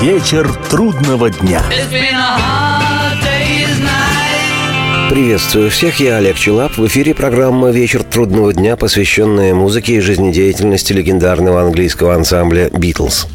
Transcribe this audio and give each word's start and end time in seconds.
Вечер 0.00 0.50
трудного 0.70 1.28
дня. 1.28 1.62
Приветствую 5.10 5.70
всех, 5.70 5.98
я 5.98 6.18
Олег 6.18 6.36
Челап. 6.36 6.78
В 6.78 6.86
эфире 6.86 7.14
программа 7.16 7.70
«Вечер 7.70 8.04
трудного 8.04 8.52
дня», 8.52 8.76
посвященная 8.76 9.54
музыке 9.54 9.94
и 9.94 10.00
жизнедеятельности 10.00 10.92
легендарного 10.92 11.62
английского 11.62 12.14
ансамбля 12.14 12.70
«Битлз». 12.72 13.26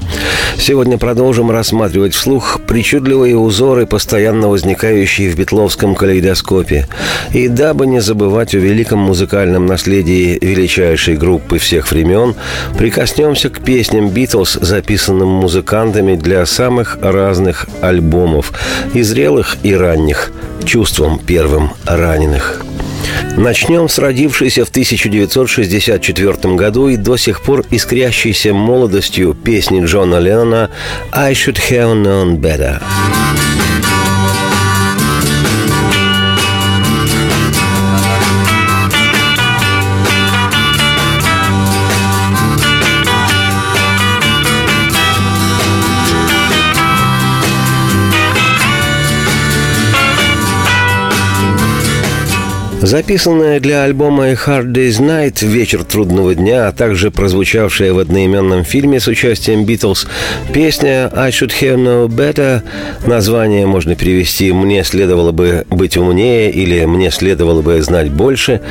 Сегодня 0.57 0.97
продолжим 0.97 1.51
рассматривать 1.51 2.13
вслух 2.13 2.61
причудливые 2.65 3.35
узоры, 3.35 3.85
постоянно 3.85 4.47
возникающие 4.47 5.29
в 5.29 5.35
битловском 5.35 5.95
калейдоскопе. 5.95 6.87
И 7.33 7.49
дабы 7.49 7.87
не 7.87 7.99
забывать 7.99 8.55
о 8.55 8.59
великом 8.59 8.99
музыкальном 8.99 9.65
наследии 9.65 10.39
величайшей 10.41 11.17
группы 11.17 11.57
всех 11.59 11.91
времен, 11.91 12.35
прикоснемся 12.77 13.49
к 13.49 13.59
песням 13.59 14.07
«Битлз», 14.07 14.53
записанным 14.61 15.27
музыкантами 15.27 16.15
для 16.15 16.45
самых 16.45 16.99
разных 17.01 17.67
альбомов, 17.81 18.53
и 18.93 19.01
зрелых, 19.01 19.57
и 19.61 19.75
ранних, 19.75 20.31
чувством 20.63 21.19
первым 21.19 21.64
раненых. 21.85 22.63
Начнем 23.37 23.89
с 23.89 23.97
родившейся 23.97 24.65
в 24.65 24.69
1964 24.69 26.55
году 26.55 26.87
и 26.87 26.95
до 26.95 27.17
сих 27.17 27.41
пор 27.41 27.65
искрящейся 27.69 28.53
молодостью 28.53 29.33
песни 29.33 29.83
Джона 29.83 30.19
Леннона 30.19 30.69
«I 31.11 31.33
should 31.33 31.59
have 31.69 32.01
known 32.01 32.37
better». 32.37 32.81
Записанная 52.85 53.59
для 53.59 53.83
альбома 53.83 54.33
«Hard 54.33 54.71
Day's 54.71 55.01
Night» 55.01 55.43
«Вечер 55.43 55.83
трудного 55.83 56.35
дня», 56.35 56.67
а 56.67 56.71
также 56.71 57.09
прозвучавшая 57.09 57.93
в 57.93 57.97
одноименном 57.97 58.63
фильме 58.63 58.99
с 58.99 59.07
участием 59.07 59.65
Битлз, 59.65 60.05
песня 60.53 61.09
«I 61.11 61.31
should 61.31 61.51
have 61.59 61.77
known 61.77 62.09
better» 62.09 62.61
название 63.07 63.65
можно 63.65 63.95
перевести 63.95 64.51
«Мне 64.51 64.83
следовало 64.83 65.31
бы 65.31 65.65
быть 65.71 65.97
умнее» 65.97 66.51
или 66.51 66.85
«Мне 66.85 67.09
следовало 67.09 67.63
бы 67.63 67.81
знать 67.81 68.11
больше». 68.11 68.61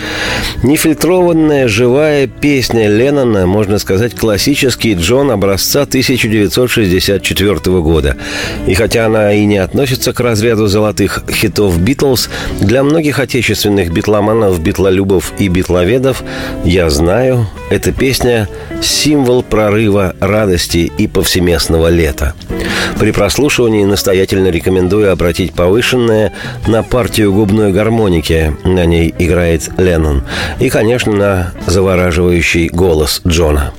Нефильтрованная 0.62 1.66
живая 1.66 2.28
песня 2.28 2.88
Леннона, 2.88 3.48
можно 3.48 3.80
сказать, 3.80 4.14
классический 4.14 4.94
Джон 4.94 5.32
образца 5.32 5.82
1964 5.82 7.56
года. 7.80 8.16
И 8.68 8.74
хотя 8.74 9.06
она 9.06 9.32
и 9.32 9.44
не 9.44 9.58
относится 9.58 10.12
к 10.12 10.20
разряду 10.20 10.68
золотых 10.68 11.24
хитов 11.32 11.80
Битлз, 11.80 12.30
для 12.60 12.84
многих 12.84 13.18
отечественных 13.18 13.90
битлз 13.90 14.03
битломанов, 14.04 14.60
битлолюбов 14.60 15.32
и 15.38 15.48
битловедов 15.48 16.22
«Я 16.62 16.90
знаю»— 16.90 17.46
эта 17.70 17.90
песня— 17.90 18.48
символ 18.82 19.42
прорыва 19.42 20.14
радости 20.20 20.92
и 20.98 21.06
повсеместного 21.06 21.88
лета. 21.88 22.34
При 22.98 23.12
прослушивании 23.12 23.84
настоятельно 23.84 24.48
рекомендую 24.48 25.10
обратить 25.10 25.54
повышенное 25.54 26.32
на 26.66 26.82
партию 26.82 27.32
губной 27.32 27.72
гармоники, 27.72 28.54
на 28.64 28.84
ней 28.84 29.14
играет 29.18 29.70
Леннон, 29.78 30.22
и, 30.60 30.68
конечно, 30.68 31.12
на 31.12 31.52
завораживающий 31.66 32.68
голос 32.68 33.22
Джона. 33.26 33.72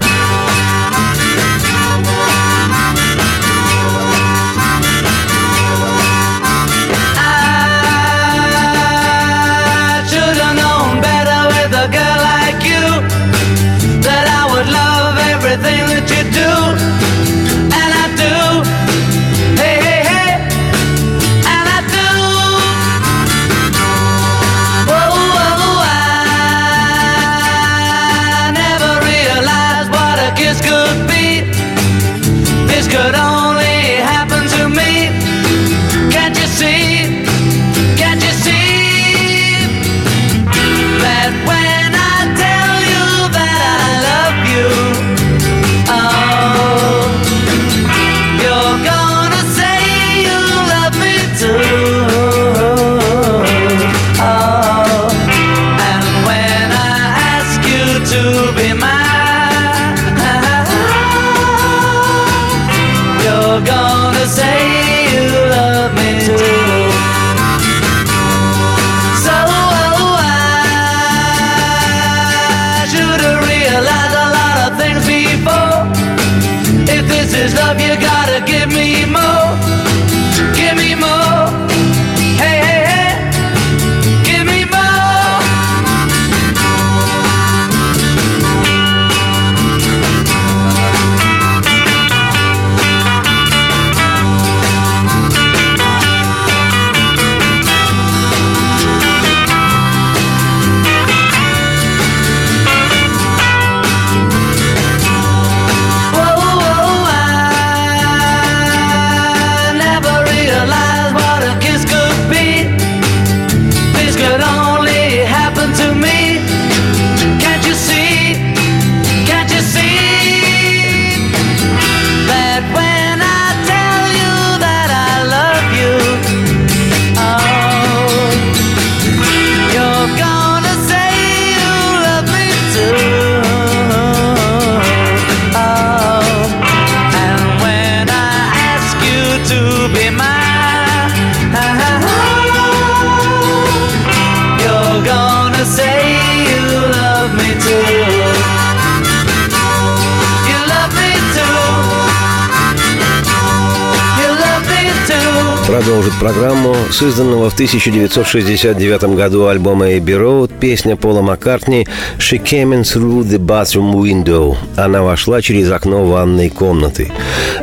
Продолжит 156.05 156.19
программу 156.19 156.75
созданного 156.91 157.49
в 157.49 157.53
1969 157.53 159.15
году 159.15 159.47
альбома 159.47 159.91
Abbey 159.91 160.19
Road 160.19 160.51
песня 160.59 160.95
Пола 160.95 161.21
Маккартни 161.21 161.87
«She 162.17 162.41
came 162.41 162.73
in 162.73 162.81
through 162.81 163.23
the 163.23 163.37
bathroom 163.37 163.93
window». 163.93 164.55
Она 164.75 165.01
вошла 165.01 165.41
через 165.41 165.71
окно 165.71 166.05
ванной 166.05 166.49
комнаты. 166.49 167.11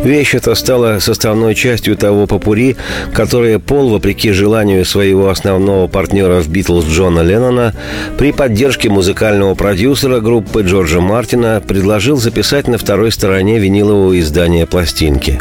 Вещь 0.03 0.35
эта 0.35 0.55
стала 0.55 0.99
составной 0.99 1.55
частью 1.55 1.97
того 1.97 2.27
попури, 2.27 2.77
которое 3.13 3.59
Пол, 3.59 3.91
вопреки 3.91 4.33
желанию 4.33 4.85
своего 4.85 5.29
основного 5.29 5.87
партнера 5.87 6.41
в 6.41 6.49
«Битлз» 6.49 6.87
Джона 6.87 7.21
Леннона, 7.21 7.75
при 8.19 8.33
поддержке 8.33 8.89
музыкального 8.89 9.55
продюсера 9.55 10.21
группы 10.21 10.63
Джорджа 10.63 11.01
Мартина 11.01 11.63
предложил 11.67 12.17
записать 12.17 12.67
на 12.67 12.79
второй 12.79 13.13
стороне 13.13 13.59
винилового 13.59 14.19
издания 14.19 14.67
пластинки. 14.67 15.41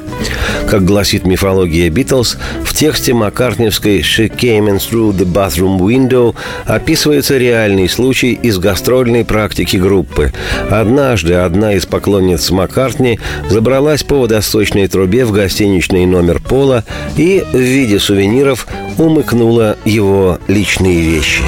Как 0.72 0.86
гласит 0.86 1.26
мифология 1.26 1.90
Битлз, 1.90 2.38
в 2.64 2.74
тексте 2.74 3.14
Маккартневской 3.14 4.00
«She 4.00 4.34
came 4.34 4.70
in 4.70 4.78
through 4.78 5.12
the 5.12 5.26
bathroom 5.26 5.78
window» 5.78 6.34
описывается 6.66 7.38
реальный 7.38 7.90
случай 7.90 8.32
из 8.32 8.58
гастрольной 8.58 9.26
практики 9.26 9.76
группы. 9.76 10.32
Однажды 10.70 11.34
одна 11.34 11.74
из 11.74 11.86
поклонниц 11.86 12.50
Маккартни 12.52 13.20
забралась 13.50 14.04
по 14.04 14.22
водосточной 14.22 14.88
трубе 14.88 15.26
в 15.26 15.34
гостиничный 15.34 16.06
номер 16.06 16.40
Пола 16.40 16.86
и 17.18 17.44
в 17.52 17.58
виде 17.58 18.00
сувениров 18.00 18.66
умыкнула 18.98 19.76
его 19.84 20.40
личные 20.48 21.02
вещи. 21.02 21.44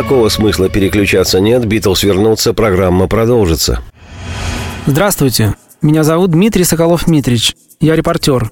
Никакого 0.00 0.30
смысла 0.30 0.70
переключаться 0.70 1.40
нет, 1.40 1.66
Битлз 1.66 2.04
вернутся, 2.04 2.54
программа 2.54 3.06
продолжится. 3.06 3.80
Здравствуйте, 4.86 5.56
меня 5.82 6.04
зовут 6.04 6.30
Дмитрий 6.30 6.64
Соколов-Митрич, 6.64 7.54
я 7.80 7.96
репортер. 7.96 8.50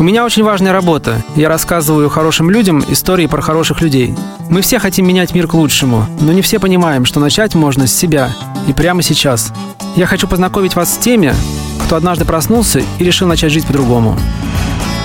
У 0.00 0.02
меня 0.02 0.24
очень 0.24 0.42
важная 0.42 0.72
работа. 0.72 1.22
Я 1.36 1.48
рассказываю 1.48 2.08
хорошим 2.08 2.50
людям 2.50 2.84
истории 2.88 3.26
про 3.26 3.40
хороших 3.40 3.82
людей. 3.82 4.16
Мы 4.50 4.62
все 4.62 4.80
хотим 4.80 5.06
менять 5.06 5.32
мир 5.32 5.46
к 5.46 5.54
лучшему, 5.54 6.08
но 6.20 6.32
не 6.32 6.42
все 6.42 6.58
понимаем, 6.58 7.04
что 7.04 7.20
начать 7.20 7.54
можно 7.54 7.86
с 7.86 7.94
себя 7.94 8.32
и 8.66 8.72
прямо 8.72 9.00
сейчас. 9.02 9.52
Я 9.94 10.06
хочу 10.06 10.26
познакомить 10.26 10.74
вас 10.74 10.92
с 10.92 10.98
теми, 10.98 11.32
кто 11.86 11.94
однажды 11.94 12.24
проснулся 12.24 12.82
и 12.98 13.04
решил 13.04 13.28
начать 13.28 13.52
жить 13.52 13.64
по-другому. 13.64 14.18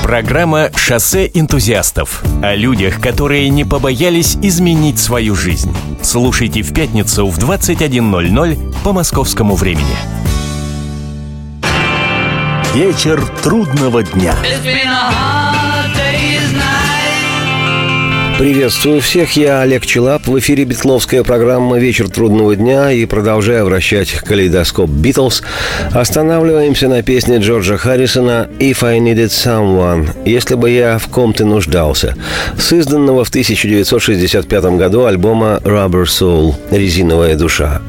Программа 0.09 0.71
«Шоссе 0.75 1.29
энтузиастов» 1.35 2.23
о 2.41 2.55
людях, 2.55 2.99
которые 2.99 3.47
не 3.49 3.63
побоялись 3.63 4.37
изменить 4.41 4.97
свою 4.97 5.35
жизнь. 5.35 5.71
Слушайте 6.01 6.63
в 6.63 6.73
пятницу 6.73 7.27
в 7.27 7.37
21.00 7.37 8.73
по 8.83 8.91
московскому 8.91 9.53
времени. 9.53 9.85
Вечер 12.73 13.23
трудного 13.43 14.01
дня. 14.01 14.33
Приветствую 18.39 19.01
всех, 19.01 19.35
я 19.35 19.59
Олег 19.59 19.85
Челап. 19.85 20.25
В 20.25 20.39
эфире 20.39 20.63
битловская 20.63 21.23
программа 21.23 21.77
«Вечер 21.77 22.07
трудного 22.07 22.55
дня» 22.55 22.89
и 22.89 23.03
продолжая 23.03 23.65
вращать 23.65 24.11
калейдоскоп 24.11 24.89
«Битлз», 24.89 25.43
останавливаемся 25.91 26.87
на 26.87 27.03
песне 27.03 27.39
Джорджа 27.39 27.75
Харрисона 27.75 28.47
«If 28.59 28.81
I 28.81 28.99
Needed 28.99 29.27
Someone» 29.27 30.07
«Если 30.23 30.55
бы 30.55 30.69
я 30.69 30.99
в 30.99 31.09
ком-то 31.09 31.43
нуждался», 31.43 32.15
с 32.57 32.71
в 32.71 33.29
1965 33.29 34.63
году 34.77 35.03
альбома 35.03 35.59
«Rubber 35.65 36.05
Soul» 36.05 36.55
«Резиновая 36.71 37.35
душа». 37.35 37.81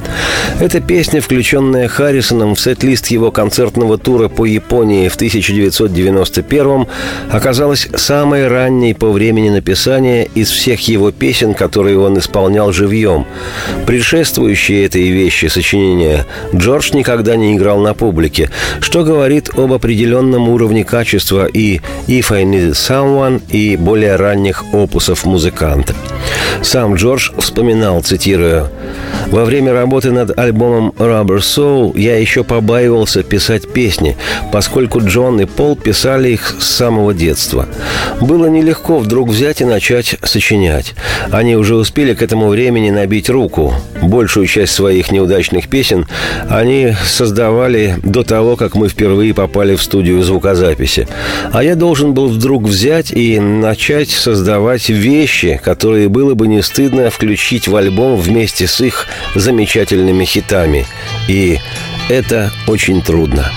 Эта 0.58 0.80
песня, 0.80 1.20
включенная 1.20 1.86
Харрисоном 1.86 2.56
в 2.56 2.60
сет-лист 2.60 3.06
его 3.06 3.30
концертного 3.30 3.98
тура 3.98 4.28
по 4.28 4.44
Японии 4.44 5.08
в 5.08 5.14
1991 5.14 6.86
оказалась 7.30 7.88
самой 7.94 8.48
ранней 8.48 8.94
по 8.94 9.12
времени 9.12 9.48
написания 9.48 10.28
из 10.40 10.50
всех 10.50 10.80
его 10.88 11.10
песен, 11.10 11.54
которые 11.54 11.98
он 11.98 12.18
исполнял 12.18 12.72
живьем. 12.72 13.26
Предшествующие 13.86 14.86
этой 14.86 15.08
вещи 15.10 15.46
сочинения 15.46 16.26
Джордж 16.54 16.90
никогда 16.92 17.36
не 17.36 17.54
играл 17.54 17.80
на 17.80 17.94
публике, 17.94 18.50
что 18.80 19.04
говорит 19.04 19.50
об 19.56 19.72
определенном 19.72 20.48
уровне 20.48 20.84
качества 20.84 21.46
и 21.46 21.80
«If 22.06 22.34
I 22.34 22.44
Need 22.44 22.72
Someone» 22.72 23.42
и 23.50 23.76
более 23.76 24.16
ранних 24.16 24.64
опусов 24.72 25.24
музыканта. 25.24 25.94
Сам 26.62 26.94
Джордж 26.94 27.30
вспоминал, 27.38 28.02
цитирую, 28.02 28.68
«Во 29.28 29.44
время 29.44 29.72
работы 29.72 30.10
над 30.10 30.38
альбомом 30.38 30.92
Rubber 30.98 31.38
Soul 31.38 31.98
я 31.98 32.18
еще 32.18 32.44
побаивался 32.44 33.22
писать 33.22 33.72
песни, 33.72 34.16
поскольку 34.52 35.00
Джон 35.00 35.40
и 35.40 35.44
Пол 35.44 35.76
писали 35.76 36.30
их 36.30 36.56
с 36.58 36.66
самого 36.66 37.14
детства. 37.14 37.66
Было 38.20 38.46
нелегко 38.46 38.98
вдруг 38.98 39.28
взять 39.28 39.60
и 39.60 39.64
начать 39.64 40.16
сочинять. 40.22 40.94
Они 41.30 41.56
уже 41.56 41.76
успели 41.76 42.14
к 42.14 42.22
этому 42.22 42.48
времени 42.48 42.90
набить 42.90 43.30
руку. 43.30 43.72
Большую 44.02 44.46
часть 44.46 44.72
своих 44.72 45.12
неудачных 45.12 45.68
песен 45.68 46.06
они 46.48 46.94
создавали 47.04 47.96
до 48.02 48.22
того, 48.24 48.56
как 48.56 48.74
мы 48.74 48.88
впервые 48.88 49.32
попали 49.32 49.76
в 49.76 49.82
студию 49.82 50.22
звукозаписи. 50.22 51.06
А 51.52 51.62
я 51.62 51.76
должен 51.76 52.14
был 52.14 52.28
вдруг 52.28 52.64
взять 52.64 53.12
и 53.12 53.38
начать 53.38 54.10
создавать 54.10 54.88
вещи, 54.88 55.60
которые 55.62 56.08
было 56.08 56.34
бы 56.34 56.48
не 56.50 56.62
стыдно 56.62 57.10
включить 57.10 57.68
в 57.68 57.76
альбом 57.76 58.16
вместе 58.16 58.66
с 58.66 58.80
их 58.80 59.06
замечательными 59.34 60.24
хитами. 60.24 60.86
И 61.28 61.58
это 62.08 62.52
очень 62.66 63.00
трудно. 63.00 63.50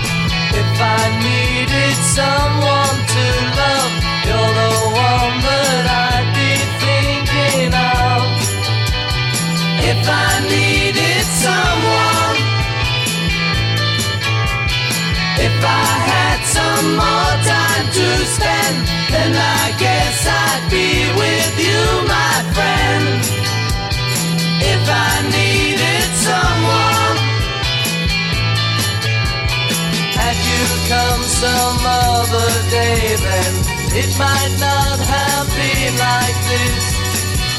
Some 31.43 31.83
other 31.83 32.51
day, 32.71 33.15
then 33.19 33.53
it 34.01 34.11
might 34.17 34.55
not 34.63 34.97
have 35.15 35.47
been 35.59 35.93
like 36.09 36.39
this. 36.51 36.85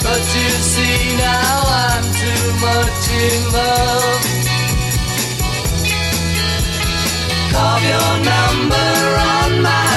But 0.03 0.25
you 0.37 0.51
see 0.73 1.17
now 1.21 1.57
I'm 1.85 2.07
too 2.23 2.47
much 2.65 3.03
in 3.25 3.41
love. 3.59 4.23
Carve 7.53 7.85
your 7.95 8.15
number 8.33 8.91
on 9.37 9.51
my 9.69 9.94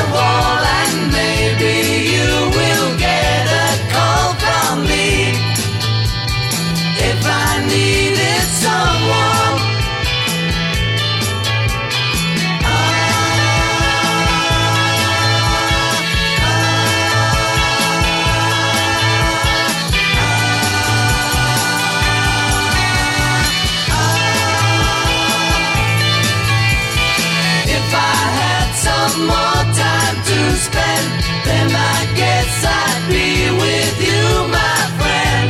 more 29.26 29.64
time 29.74 30.18
to 30.30 30.40
spend, 30.58 31.08
then 31.46 31.70
I 31.74 31.98
guess 32.14 32.52
I'd 32.66 33.04
be 33.10 33.50
with 33.50 33.96
you, 33.98 34.26
my 34.52 34.80
friend. 35.00 35.50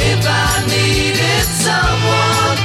If 0.00 0.22
I 0.24 0.50
needed 0.72 1.46
someone, 1.66 2.58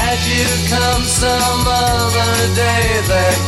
had 0.00 0.20
you 0.26 0.46
come 0.72 1.04
some 1.06 1.62
other 1.66 2.34
day, 2.54 2.86
then 3.06 3.38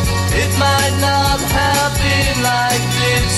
it 0.42 0.50
might 0.58 0.96
not 1.00 1.40
have 1.40 1.92
been 1.98 2.38
like 2.42 2.86
this. 3.02 3.34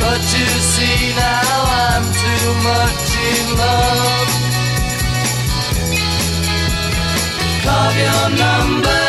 But 0.00 0.20
you 0.32 0.48
see 0.72 1.12
now 1.14 1.56
I'm 1.84 2.06
too 2.24 2.48
much 2.64 3.04
in 3.32 3.58
love. 3.58 4.41
Carve 7.62 7.96
your 7.96 8.36
number 8.36 9.01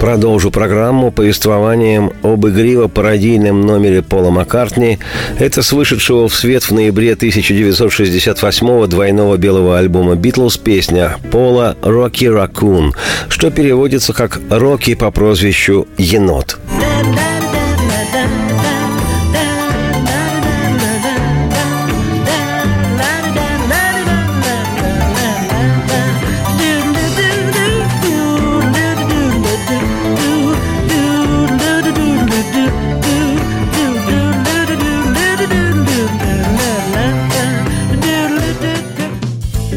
Продолжу 0.00 0.50
программу 0.50 1.10
повествованием 1.10 2.12
об 2.22 2.46
игриво-пародийном 2.46 3.62
номере 3.62 4.02
Пола 4.02 4.30
Маккартни. 4.30 4.98
Это 5.38 5.62
с 5.62 5.72
вышедшего 5.72 6.28
в 6.28 6.34
свет 6.34 6.64
в 6.64 6.72
ноябре 6.72 7.12
1968-го 7.12 8.86
двойного 8.86 9.36
белого 9.38 9.78
альбома 9.78 10.14
«Битлз» 10.14 10.58
песня 10.58 11.16
Пола 11.30 11.76
«Рокки 11.80 12.26
Ракун», 12.26 12.94
что 13.28 13.50
переводится 13.50 14.12
как 14.12 14.38
«Рокки 14.50 14.94
по 14.94 15.10
прозвищу 15.10 15.88
Енот». 15.96 16.58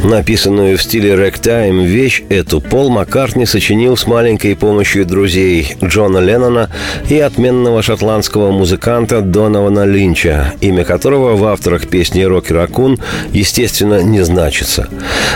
Написанную 0.09 0.75
в 0.75 0.81
стиле 0.81 1.13
рэктайм 1.13 1.83
вещь 1.83 2.23
эту 2.29 2.61
Пол 2.61 2.89
Маккартни 2.89 3.45
сочинил 3.45 3.95
с 3.95 4.07
маленькой 4.07 4.55
помощью 4.55 5.05
друзей 5.05 5.75
Джона 5.83 6.17
Леннона 6.17 6.71
и 7.09 7.19
отменного 7.19 7.83
шотландского 7.83 8.49
музыканта 8.51 9.21
Донована 9.21 9.85
Линча, 9.85 10.55
имя 10.61 10.83
которого 10.83 11.35
в 11.35 11.45
авторах 11.45 11.87
песни 11.87 12.23
«Рокки 12.23 12.51
Ракун» 12.51 12.97
естественно 13.33 14.01
не 14.01 14.23
значится. 14.23 14.89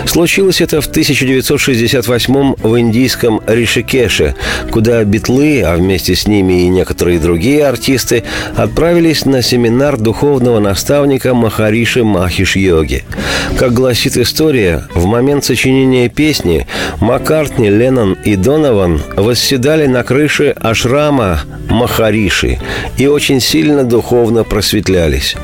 Случилось 0.07 0.59
это 0.59 0.81
в 0.81 0.87
1968 0.87 2.55
в 2.57 2.79
индийском 2.79 3.41
Ришикеше, 3.45 4.33
куда 4.71 5.03
битлы, 5.03 5.61
а 5.61 5.75
вместе 5.75 6.15
с 6.15 6.25
ними 6.25 6.63
и 6.63 6.67
некоторые 6.69 7.19
другие 7.19 7.67
артисты, 7.67 8.23
отправились 8.55 9.25
на 9.25 9.43
семинар 9.43 9.97
духовного 9.97 10.59
наставника 10.59 11.35
Махариши 11.35 12.03
Махиш 12.03 12.55
Йоги. 12.55 13.03
Как 13.59 13.71
гласит 13.73 14.17
история, 14.17 14.62
в 14.93 15.05
момент 15.05 15.43
сочинения 15.43 16.09
песни 16.09 16.67
Маккартни, 16.99 17.69
Леннон 17.69 18.13
и 18.25 18.35
Донован 18.35 19.01
восседали 19.15 19.87
на 19.87 20.03
крыше 20.03 20.55
ашрама 20.59 21.41
Махариши 21.69 22.59
и 22.97 23.07
очень 23.07 23.39
сильно 23.39 23.83
духовно 23.83 24.43
просветлялись. 24.43 25.35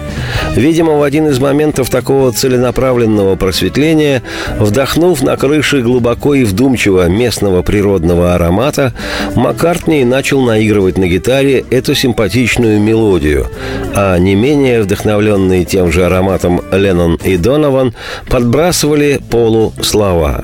Видимо, 0.56 0.98
в 0.98 1.03
один 1.03 1.27
из 1.27 1.39
моментов 1.39 1.89
такого 1.89 2.32
целенаправленного 2.32 3.36
просветления, 3.36 4.24
вдохнув 4.58 5.22
на 5.22 5.38
крыше 5.38 5.82
глубоко 5.82 6.34
и 6.34 6.44
вдумчиво 6.44 7.08
местного 7.08 7.62
природного 7.62 8.36
аромата, 8.36 8.94
Маккартни 9.36 10.03
начал 10.03 10.41
наигрывать 10.41 10.98
на 10.98 11.08
гитаре 11.08 11.63
эту 11.70 11.96
симпатичную 11.96 12.82
мелодию, 12.82 13.48
а 13.96 14.18
не 14.18 14.36
менее 14.36 14.82
вдохновленные 14.82 15.65
тем 15.65 15.91
же 15.91 16.06
ароматом 16.06 16.62
Леннон 16.72 17.20
и 17.24 17.38
Донован 17.38 17.94
подбрасывали 18.27 19.20
Полу 19.29 19.74
слова. 19.82 20.44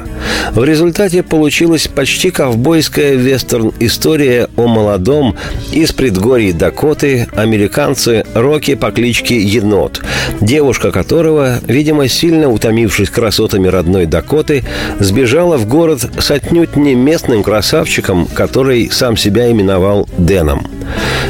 В 0.54 0.64
результате 0.64 1.24
получилась 1.24 1.88
почти 1.88 2.32
ковбойская 2.32 3.16
вестерн-история 3.16 4.50
о 4.56 4.68
молодом 4.68 5.36
из 5.72 5.92
предгорий 5.92 6.54
Дакоты 6.54 7.28
американце 7.36 8.26
Рокки 8.34 8.76
по 8.76 8.92
кличке 8.92 9.38
Енот, 9.38 10.02
девушка 10.42 10.92
которого, 10.92 11.60
видимо, 11.68 12.08
сильно 12.08 12.50
утомившись 12.50 13.10
красотами 13.10 13.68
родной 13.68 14.06
Дакоты, 14.06 14.64
сбежала 15.00 15.58
в 15.58 15.68
город 15.68 16.10
с 16.20 16.32
отнюдь 16.32 16.76
не 16.76 16.96
местным 16.96 17.44
красавчиком, 17.44 18.28
который 18.28 18.90
сам 18.92 19.18
себя 19.18 19.52
именовал 19.52 20.08
Дэном. 20.18 20.68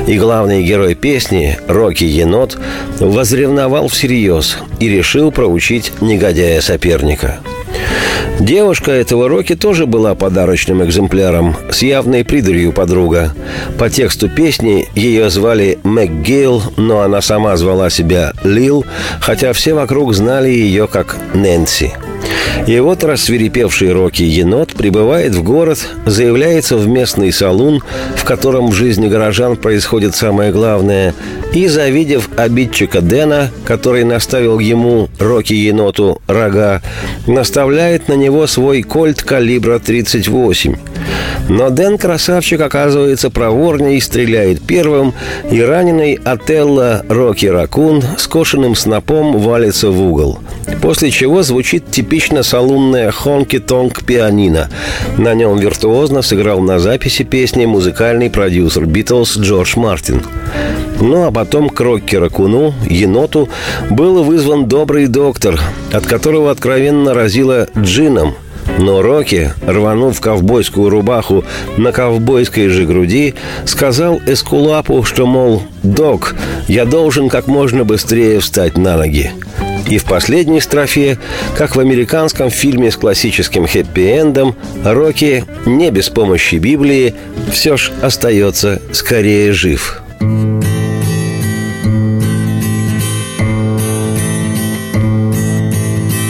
И 0.07 0.19
главный 0.19 0.63
герой 0.63 0.93
песни, 0.93 1.57
Рокки 1.67 2.03
Енот, 2.03 2.57
возревновал 3.00 3.88
всерьез 3.88 4.57
и 4.79 4.88
решил 4.88 5.31
проучить 5.31 5.91
негодяя 6.01 6.62
соперника. 6.62 7.39
Девушка 8.39 8.92
этого 8.92 9.30
Рокки 9.30 9.56
тоже 9.56 9.86
была 9.86 10.13
подарочным 10.13 10.84
экземпляром, 10.84 11.56
с 11.72 11.82
явной 11.82 12.25
придурью 12.25 12.74
подруга. 12.74 13.34
По 13.80 13.89
тексту 13.89 14.30
песни 14.30 14.88
ее 14.94 15.30
звали 15.30 15.80
МcГилл, 15.84 16.62
но 16.75 17.01
она 17.01 17.22
сама 17.22 17.56
звала 17.56 17.89
себя 17.89 18.34
Лил, 18.44 18.86
хотя 19.22 19.54
все 19.54 19.74
вокруг 19.74 20.13
знали 20.13 20.50
ее 20.50 20.88
как 20.88 21.15
Нэнси. 21.34 21.94
И 22.67 22.79
вот 22.79 23.03
рассверепевший 23.03 23.91
Рокки 23.91 24.24
енот 24.24 24.74
прибывает 24.74 25.36
в 25.36 25.44
город, 25.44 25.79
заявляется 26.05 26.77
в 26.77 26.88
местный 26.88 27.32
салун, 27.32 27.84
в 28.15 28.24
котором 28.24 28.70
в 28.70 28.74
жизни 28.74 29.08
горожан 29.08 29.55
происходит 29.55 30.15
самое 30.15 30.51
главное, 30.51 31.13
и, 31.53 31.67
завидев 31.67 32.29
обидчика 32.38 33.01
Дэна, 33.01 33.51
который 33.65 34.03
наставил 34.03 34.60
ему, 34.60 35.10
Рокки 35.20 35.53
еноту, 35.53 36.22
рога, 36.27 36.82
наставляет 37.27 38.08
на 38.08 38.13
него 38.13 38.48
свой 38.48 38.82
кольт 38.82 39.22
калибра 39.22 39.79
38. 39.79 40.75
Но 41.50 41.70
Дэн 41.70 41.98
красавчик 41.98 42.62
оказывается 42.62 43.30
проворней, 43.30 44.01
стреляет 44.01 44.62
первым, 44.62 45.13
и 45.51 45.62
раненый 45.62 46.20
Отелло 46.24 47.04
Рокки 47.08 47.46
Ракун 47.46 48.04
скошенным 48.18 48.75
снопом 48.75 49.38
валится 49.38 49.92
в 49.92 50.01
угол. 50.01 50.39
После 50.82 51.12
чего 51.12 51.44
звучит 51.44 51.92
типично 51.92 52.44
салунная 52.44 53.12
хонки-тонг 53.12 54.04
пианино. 54.04 54.70
На 55.18 55.34
нем 55.34 55.58
виртуозно 55.58 56.22
сыграл 56.22 56.62
на 56.62 56.80
записи 56.80 57.24
песни 57.24 57.65
музыкальный 57.65 58.30
продюсер 58.30 58.86
Битлз 58.86 59.38
Джордж 59.38 59.77
Мартин. 59.77 60.24
Ну 61.00 61.25
а 61.25 61.32
потом 61.32 61.70
к 61.70 61.80
Рокки 61.80 62.15
Ракуну, 62.15 62.74
еноту, 62.89 63.50
был 63.89 64.24
вызван 64.24 64.68
добрый 64.68 65.08
доктор, 65.08 65.60
от 65.92 66.06
которого 66.06 66.51
откровенно 66.51 67.13
разило 67.13 67.68
джином– 67.77 68.36
но 68.77 69.01
Рокки, 69.01 69.53
рванув 69.65 70.20
ковбойскую 70.20 70.89
рубаху 70.89 71.44
на 71.77 71.91
ковбойской 71.91 72.67
же 72.70 72.86
груди, 72.86 73.36
сказал 73.65 74.20
Эскулапу, 74.25 75.03
что, 75.03 75.25
мол, 75.25 75.63
«Док, 75.84 76.36
я 76.67 76.86
должен 76.86 77.29
как 77.29 77.48
можно 77.48 77.84
быстрее 77.84 78.39
встать 78.39 78.77
на 78.77 78.98
ноги». 78.98 79.32
И 79.88 80.00
в 80.00 80.05
последней 80.05 80.62
строфе, 80.62 81.20
как 81.55 81.75
в 81.75 81.79
американском 81.79 82.50
фильме 82.50 82.89
с 82.89 82.98
классическим 82.98 83.65
хэппи-эндом, 83.65 84.55
Рокки 84.84 85.46
не 85.65 85.91
без 85.91 86.10
помощи 86.10 86.55
Библии 86.55 87.13
все 87.51 87.77
ж 87.77 87.91
остается 88.01 88.82
скорее 88.91 89.53
жив. 89.53 90.01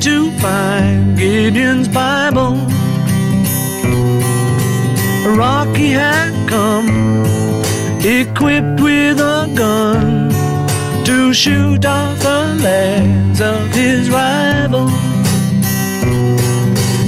to 0.00 0.30
find 0.38 1.16
Gideon's 1.18 1.88
Bible. 1.88 2.54
Rocky 5.36 5.90
had 5.90 6.32
come 6.48 7.24
equipped 8.04 8.80
with 8.80 9.18
a 9.18 9.52
gun 9.54 10.30
to 11.04 11.32
shoot 11.34 11.84
off 11.84 12.18
the 12.20 12.58
legs 12.62 13.40
of 13.40 13.66
his 13.74 14.10
rival. 14.10 14.88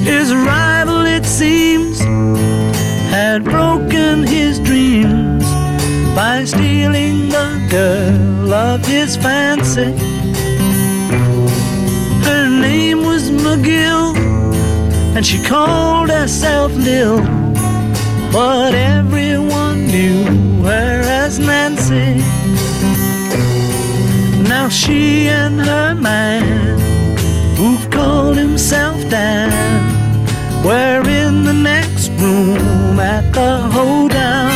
His 0.04 0.34
rival, 0.34 1.06
it 1.06 1.24
seems, 1.24 2.00
had 3.10 3.44
broken 3.44 4.24
his 4.26 4.58
dreams 4.60 5.44
by 6.14 6.44
stealing 6.44 7.28
the 7.28 7.66
girl 7.70 8.52
of 8.52 8.84
his 8.86 9.16
fancy. 9.16 10.13
McGill, 13.56 14.16
and 15.16 15.24
she 15.24 15.40
called 15.40 16.10
herself 16.10 16.72
Lil. 16.74 17.20
But 18.32 18.74
everyone 18.74 19.86
knew 19.86 20.24
her 20.64 21.02
as 21.22 21.38
Nancy. 21.38 22.20
Now 24.48 24.68
she 24.68 25.28
and 25.28 25.60
her 25.60 25.94
man, 25.94 26.78
who 27.56 27.78
called 27.90 28.36
himself 28.36 28.96
Dan, 29.08 29.52
were 30.64 31.08
in 31.08 31.44
the 31.44 31.54
next 31.54 32.08
room 32.20 32.98
at 32.98 33.32
the 33.32 33.58
hoedown. 33.74 34.50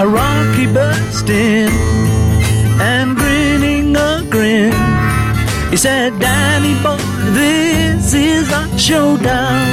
A 0.00 0.08
Rocky 0.08 0.66
burst 0.72 1.28
in 1.28 1.85
He 5.70 5.76
said, 5.76 6.18
Danny 6.18 6.74
boy, 6.82 6.96
this 7.32 8.14
is 8.14 8.50
a 8.50 8.78
showdown. 8.78 9.66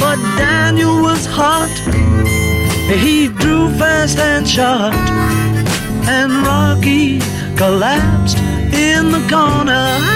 But 0.00 0.18
Daniel 0.38 1.02
was 1.02 1.26
hot. 1.26 1.70
He 2.88 3.28
drew 3.28 3.70
fast 3.78 4.18
and 4.18 4.48
shot. 4.48 4.94
And 6.08 6.32
Rocky 6.46 7.20
collapsed 7.56 8.38
in 8.72 9.10
the 9.12 9.24
corner. 9.28 10.15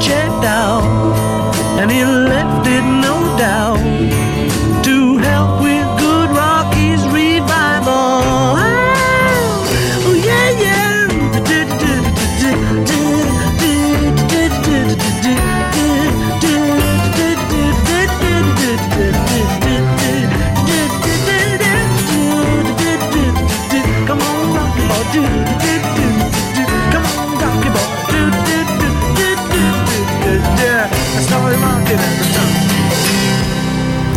Checked 0.00 0.44
out, 0.44 0.82
and 1.80 1.90
he 1.90 2.04
left 2.04 2.66
it 2.66 2.82
no 2.82 3.36
doubt 3.36 3.77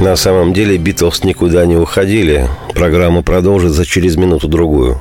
На 0.01 0.15
самом 0.15 0.51
деле 0.51 0.79
Битлз 0.79 1.23
никуда 1.23 1.63
не 1.67 1.77
уходили. 1.77 2.49
Программа 2.73 3.21
продолжит 3.21 3.71
за 3.73 3.85
через 3.85 4.17
минуту-другую. 4.17 4.99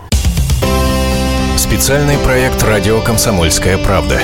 Специальный 1.57 2.19
проект 2.19 2.63
«Радио 2.63 3.01
Комсомольская 3.01 3.79
правда». 3.79 4.21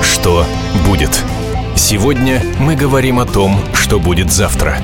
Что 0.00 0.46
будет? 0.86 1.22
Сегодня 1.76 2.42
мы 2.58 2.76
говорим 2.76 3.18
о 3.18 3.26
том, 3.26 3.60
что 3.74 4.00
будет 4.00 4.32
завтра. 4.32 4.78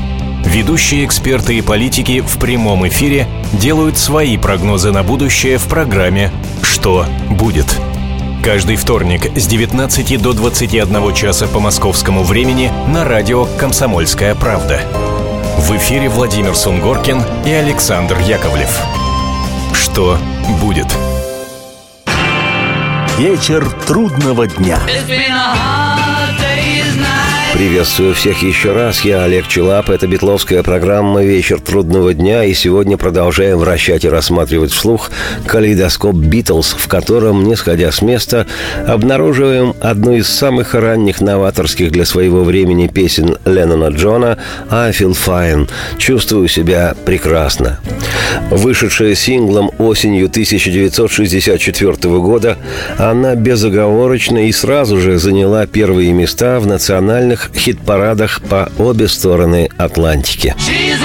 Ведущие 0.44 1.06
эксперты 1.06 1.56
и 1.56 1.62
политики 1.62 2.20
в 2.20 2.38
прямом 2.38 2.86
эфире 2.88 3.26
делают 3.54 3.96
свои 3.96 4.36
прогнозы 4.36 4.92
на 4.92 5.02
будущее 5.02 5.56
в 5.56 5.66
программе 5.66 6.30
«Что 6.60 7.06
будет?». 7.30 7.74
Каждый 8.44 8.76
вторник 8.76 9.34
с 9.34 9.46
19 9.46 10.20
до 10.20 10.34
21 10.34 11.14
часа 11.14 11.46
по 11.46 11.58
московскому 11.58 12.22
времени 12.22 12.70
на 12.86 13.04
радио 13.04 13.46
«Комсомольская 13.58 14.34
правда». 14.34 14.82
В 15.58 15.76
эфире 15.76 16.08
Владимир 16.08 16.54
Сунгоркин 16.54 17.22
и 17.44 17.50
Александр 17.52 18.18
Яковлев. 18.18 18.80
Что 19.74 20.18
будет? 20.60 20.86
Вечер 23.18 23.70
трудного 23.86 24.46
дня. 24.46 24.78
It's 24.86 25.06
been 25.06 25.30
a 25.30 25.54
hard 25.54 26.38
day's 26.38 26.96
night. 26.96 27.31
Приветствую 27.52 28.14
всех 28.14 28.42
еще 28.42 28.72
раз. 28.72 29.02
Я 29.02 29.24
Олег 29.24 29.46
Челап. 29.46 29.90
Это 29.90 30.06
битловская 30.06 30.62
программа 30.62 31.22
«Вечер 31.22 31.60
трудного 31.60 32.14
дня». 32.14 32.44
И 32.44 32.54
сегодня 32.54 32.96
продолжаем 32.96 33.58
вращать 33.58 34.04
и 34.04 34.08
рассматривать 34.08 34.72
вслух 34.72 35.10
калейдоскоп 35.46 36.14
«Битлз», 36.14 36.74
в 36.78 36.88
котором, 36.88 37.44
не 37.44 37.54
сходя 37.54 37.92
с 37.92 38.00
места, 38.00 38.46
обнаруживаем 38.86 39.74
одну 39.80 40.14
из 40.14 40.28
самых 40.28 40.74
ранних 40.74 41.20
новаторских 41.20 41.92
для 41.92 42.06
своего 42.06 42.42
времени 42.42 42.86
песен 42.88 43.36
Леннона 43.44 43.88
Джона 43.88 44.38
«I 44.70 44.90
feel 44.92 45.12
fine» 45.14 45.68
«Чувствую 45.98 46.48
себя 46.48 46.94
прекрасно». 47.04 47.80
Вышедшая 48.50 49.14
синглом 49.14 49.70
осенью 49.78 50.26
1964 50.26 51.92
года, 52.18 52.56
она 52.98 53.34
безоговорочно 53.34 54.46
и 54.48 54.52
сразу 54.52 54.98
же 54.98 55.18
заняла 55.18 55.66
первые 55.66 56.12
места 56.12 56.58
в 56.58 56.66
национальных 56.66 57.41
хит-парадах 57.54 58.40
по 58.48 58.70
обе 58.78 59.08
стороны 59.08 59.68
Атлантики. 59.78 60.54
She's 60.58 61.01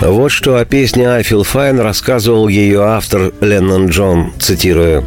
Вот 0.00 0.30
что 0.30 0.58
о 0.58 0.64
песне 0.66 1.08
«I 1.08 1.22
Feel 1.22 1.40
Fine» 1.42 1.80
рассказывал 1.80 2.48
ее 2.48 2.82
автор 2.82 3.32
Леннон 3.40 3.86
Джон, 3.86 4.34
цитирую. 4.38 5.04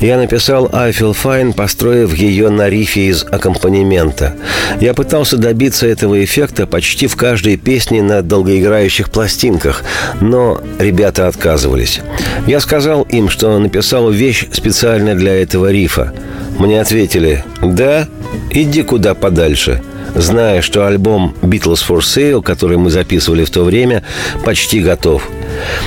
«Я 0.00 0.16
написал 0.16 0.70
«I 0.72 0.92
Feel 0.92 1.14
Fine», 1.14 1.52
построив 1.52 2.14
ее 2.14 2.48
на 2.48 2.70
рифе 2.70 3.08
из 3.08 3.22
аккомпанемента. 3.24 4.34
Я 4.80 4.94
пытался 4.94 5.36
добиться 5.36 5.86
этого 5.86 6.24
эффекта 6.24 6.66
почти 6.66 7.06
в 7.06 7.16
каждой 7.16 7.58
песне 7.58 8.02
на 8.02 8.22
долгоиграющих 8.22 9.10
пластинках, 9.10 9.84
но 10.22 10.58
ребята 10.78 11.28
отказывались. 11.28 12.00
Я 12.46 12.60
сказал 12.60 13.02
им, 13.02 13.28
что 13.28 13.58
написал 13.58 14.10
вещь 14.10 14.46
специально 14.52 15.14
для 15.14 15.34
этого 15.42 15.70
рифа. 15.70 16.14
Мне 16.58 16.80
ответили 16.80 17.44
«Да? 17.60 18.08
Иди 18.50 18.82
куда 18.82 19.14
подальше» 19.14 19.82
зная, 20.14 20.62
что 20.62 20.86
альбом 20.86 21.34
«Beatles 21.42 21.84
for 21.86 21.98
Sale», 21.98 22.42
который 22.42 22.76
мы 22.76 22.90
записывали 22.90 23.44
в 23.44 23.50
то 23.50 23.64
время, 23.64 24.02
почти 24.44 24.80
готов. 24.80 25.28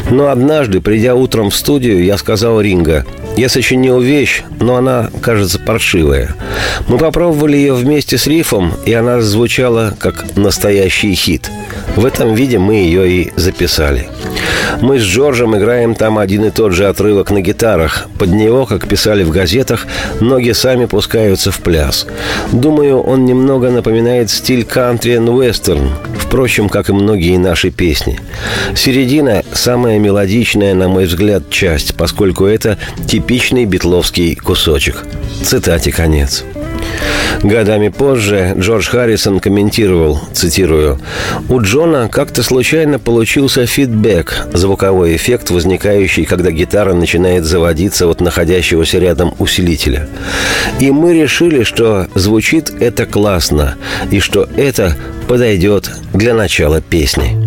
Но 0.09 0.29
однажды, 0.29 0.81
придя 0.81 1.15
утром 1.15 1.49
в 1.49 1.55
студию, 1.55 2.03
я 2.03 2.17
сказал 2.17 2.61
Ринга, 2.61 3.05
я 3.37 3.49
сочинил 3.49 4.01
вещь, 4.01 4.41
но 4.59 4.75
она, 4.75 5.09
кажется, 5.21 5.59
паршивая. 5.59 6.35
Мы 6.87 6.97
попробовали 6.97 7.55
ее 7.55 7.73
вместе 7.73 8.17
с 8.17 8.25
рифом, 8.25 8.73
и 8.85 8.93
она 8.93 9.21
звучала 9.21 9.93
как 9.99 10.35
настоящий 10.35 11.13
хит. 11.13 11.51
В 11.95 12.05
этом 12.05 12.33
виде 12.33 12.57
мы 12.57 12.75
ее 12.75 13.09
и 13.09 13.31
записали. 13.35 14.09
Мы 14.81 14.99
с 14.99 15.03
Джорджем 15.03 15.55
играем 15.55 15.95
там 15.95 16.17
один 16.17 16.45
и 16.45 16.51
тот 16.51 16.73
же 16.73 16.87
отрывок 16.87 17.31
на 17.31 17.41
гитарах. 17.41 18.07
Под 18.17 18.29
него, 18.29 18.65
как 18.65 18.87
писали 18.87 19.23
в 19.23 19.29
газетах, 19.29 19.85
ноги 20.19 20.51
сами 20.51 20.85
пускаются 20.85 21.51
в 21.51 21.59
пляс. 21.59 22.07
Думаю, 22.51 23.01
он 23.01 23.25
немного 23.25 23.69
напоминает 23.69 24.29
стиль 24.29 24.65
кантри 24.65 25.13
и 25.13 25.17
вестерн, 25.17 25.91
впрочем, 26.27 26.67
как 26.67 26.89
и 26.89 26.93
многие 26.93 27.37
наши 27.37 27.71
песни. 27.71 28.19
Середина– 28.75 29.43
самая 29.53 29.97
мелодичная, 29.97 30.73
на 30.73 30.89
мой 30.89 31.05
взгляд, 31.05 31.49
часть, 31.49 31.95
поскольку 31.95 32.45
это 32.45 32.77
типичный 33.07 33.65
битловский 33.65 34.35
кусочек. 34.35 35.05
Цитате 35.41 35.91
конец. 35.91 36.43
Годами 37.43 37.89
позже 37.89 38.55
Джордж 38.57 38.89
Харрисон 38.89 39.39
комментировал, 39.39 40.19
цитирую, 40.33 40.99
«У 41.49 41.61
Джона 41.61 42.09
как-то 42.11 42.43
случайно 42.43 42.99
получился 42.99 43.65
фидбэк, 43.65 44.47
звуковой 44.53 45.15
эффект, 45.15 45.51
возникающий, 45.51 46.25
когда 46.25 46.51
гитара 46.51 46.93
начинает 46.93 47.45
заводиться 47.45 48.07
от 48.07 48.21
находящегося 48.21 48.97
рядом 48.97 49.35
усилителя. 49.39 50.07
И 50.79 50.91
мы 50.91 51.13
решили, 51.13 51.63
что 51.63 52.07
звучит 52.15 52.71
это 52.79 53.05
классно, 53.05 53.75
и 54.09 54.19
что 54.19 54.47
это 54.57 54.95
подойдет 55.27 55.91
для 56.13 56.33
начала 56.33 56.81
песни». 56.81 57.46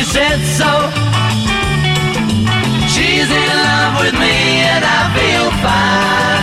She 0.00 0.06
said 0.06 0.40
so. 0.46 0.72
She's 2.88 3.30
in 3.30 3.48
love 3.66 4.00
with 4.00 4.14
me 4.14 4.64
and 4.64 4.82
I 4.82 5.00
feel 5.14 5.50
fine. 5.60 6.39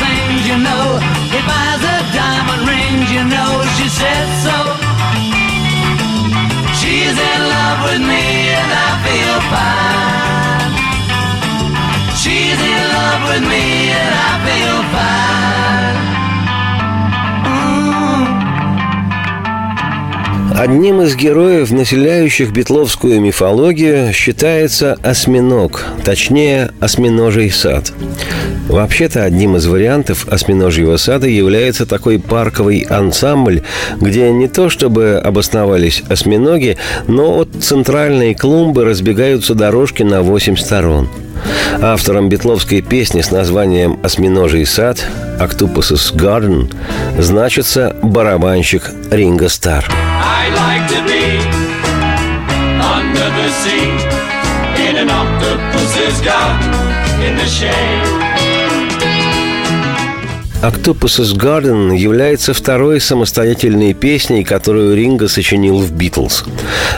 Things 0.00 0.40
you 0.50 0.58
know. 0.58 0.84
He 1.34 1.40
buys 1.48 1.82
her 1.82 2.02
diamond 2.14 2.62
rings, 2.68 3.08
you 3.10 3.24
know. 3.24 3.50
She 3.76 3.86
said 3.88 4.28
so. 4.46 4.56
She's 6.78 7.16
in 7.16 7.40
love 7.54 7.78
with 7.88 8.02
me 8.12 8.24
and 8.60 8.70
I 8.86 8.90
feel 9.04 9.38
fine. 9.54 10.72
She's 12.22 12.60
in 12.74 12.82
love 12.96 13.22
with 13.30 13.44
me 13.48 13.71
Одним 20.62 21.02
из 21.02 21.16
героев, 21.16 21.72
населяющих 21.72 22.52
битловскую 22.52 23.20
мифологию, 23.20 24.12
считается 24.12 24.96
осьминог, 25.02 25.84
точнее, 26.04 26.70
осьминожий 26.78 27.50
сад. 27.50 27.92
Вообще-то, 28.68 29.24
одним 29.24 29.56
из 29.56 29.66
вариантов 29.66 30.28
осьминожьего 30.28 30.98
сада 30.98 31.26
является 31.26 31.84
такой 31.84 32.20
парковый 32.20 32.86
ансамбль, 32.88 33.62
где 34.00 34.30
не 34.30 34.46
то 34.46 34.70
чтобы 34.70 35.14
обосновались 35.16 36.04
осьминоги, 36.08 36.76
но 37.08 37.40
от 37.40 37.48
центральной 37.60 38.36
клумбы 38.36 38.84
разбегаются 38.84 39.56
дорожки 39.56 40.04
на 40.04 40.22
восемь 40.22 40.56
сторон. 40.56 41.08
Автором 41.80 42.28
битловской 42.28 42.80
песни 42.80 43.20
с 43.20 43.30
названием 43.30 43.98
«Осьминожий 44.02 44.66
сад» 44.66 45.04
«Octopus's 45.38 46.14
Garden» 46.14 46.72
значится 47.18 47.96
барабанщик 48.02 48.90
Ринго 49.10 49.48
Стар. 49.48 49.88
In 57.22 57.36
the 57.36 57.46
shade. 57.46 58.31
«Octopus's 60.62 61.36
Garden» 61.36 61.96
является 61.96 62.54
второй 62.54 63.00
самостоятельной 63.00 63.94
песней, 63.94 64.44
которую 64.44 64.96
Ринго 64.96 65.26
сочинил 65.26 65.78
в 65.78 65.90
«Битлз». 65.90 66.44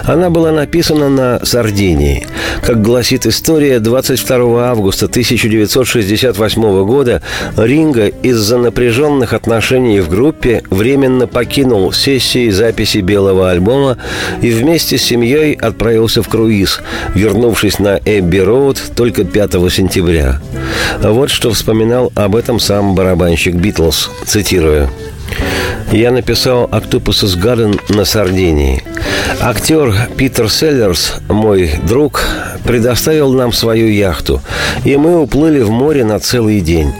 Она 0.05 0.29
была 0.29 0.53
написана 0.53 1.09
на 1.09 1.45
Сардинии. 1.45 2.27
Как 2.63 2.83
гласит 2.83 3.25
история, 3.25 3.79
22 3.79 4.69
августа 4.71 5.07
1968 5.07 6.85
года 6.85 7.23
Ринго 7.57 8.09
из-за 8.09 8.59
напряженных 8.59 9.33
отношений 9.33 10.01
в 10.01 10.11
группе 10.11 10.63
временно 10.69 11.27
покинул 11.27 11.91
сессии 11.93 12.51
записи 12.51 12.99
белого 12.99 13.51
альбома 13.51 13.97
и 14.43 14.51
вместе 14.51 14.99
с 14.99 15.03
семьей 15.03 15.55
отправился 15.55 16.23
в 16.23 16.29
круиз, 16.29 16.81
вернувшись 17.15 17.79
на 17.79 17.97
Эбби-Роуд 17.97 18.79
только 18.95 19.25
5 19.25 19.53
сентября. 19.73 20.41
Вот 21.03 21.31
что 21.31 21.51
вспоминал 21.51 22.13
об 22.15 22.37
этом 22.37 22.61
сам 22.61 22.95
барабанщик 22.95 23.54
Битлз, 23.55 24.11
цитирую. 24.27 24.91
Я 25.93 26.11
написал 26.11 26.65
«Octopus's 26.67 27.39
Garden» 27.39 27.81
на 27.89 28.05
Сардинии. 28.05 28.83
Актер 29.41 29.95
Питер 30.17 30.51
Селлерс, 30.51 31.15
мой 31.29 31.73
друг, 31.87 32.25
предоставил 32.65 33.33
нам 33.33 33.53
свою 33.53 33.89
яхту, 33.89 34.41
и 34.85 34.97
мы 34.97 35.21
уплыли 35.21 35.61
в 35.61 35.71
море 35.71 36.05
на 36.05 36.19
целый 36.19 36.61
день. 36.61 36.93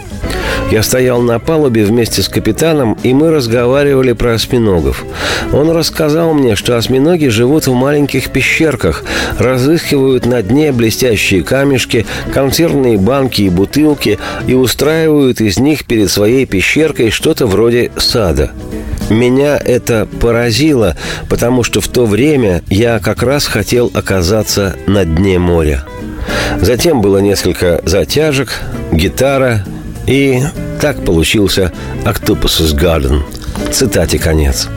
Я 0.71 0.81
стоял 0.83 1.21
на 1.21 1.39
палубе 1.39 1.85
вместе 1.85 2.21
с 2.21 2.27
капитаном, 2.27 2.97
и 3.03 3.13
мы 3.13 3.31
разговаривали 3.31 4.13
про 4.13 4.33
осьминогов. 4.33 5.05
Он 5.53 5.69
рассказал 5.69 6.33
мне, 6.33 6.55
что 6.55 6.75
осьминоги 6.75 7.27
живут 7.27 7.67
в 7.67 7.73
маленьких 7.73 8.29
пещерках, 8.31 9.03
разыскивают 9.37 10.25
на 10.25 10.41
дне 10.41 10.71
блестящие 10.71 11.43
камешки, 11.43 12.05
консервные 12.33 12.97
банки 12.97 13.43
и 13.43 13.49
бутылки 13.49 14.17
и 14.47 14.53
устраивают 14.53 15.39
из 15.39 15.59
них 15.59 15.85
перед 15.85 16.09
своей 16.09 16.45
пещеркой 16.45 17.11
что-то 17.11 17.45
вроде 17.45 17.91
сада. 17.97 18.51
Меня 19.09 19.57
это 19.57 20.07
поразило, 20.19 20.95
потому 21.29 21.63
что 21.63 21.79
в 21.79 21.87
то 21.87 22.05
время 22.05 22.63
я 22.69 22.99
как 22.99 23.21
раз 23.21 23.45
хотел 23.45 23.91
оказаться 23.93 24.75
на 24.87 25.05
дне 25.05 25.37
моря. 25.37 25.83
Затем 26.59 27.01
было 27.01 27.19
несколько 27.19 27.81
затяжек, 27.85 28.61
гитара, 28.91 29.63
и 30.07 30.41
так 30.81 31.03
получился 31.03 31.71
«Octopus's 32.03 32.73
Garden». 32.75 33.23
Цитате 33.71 34.19
конец. 34.19 34.67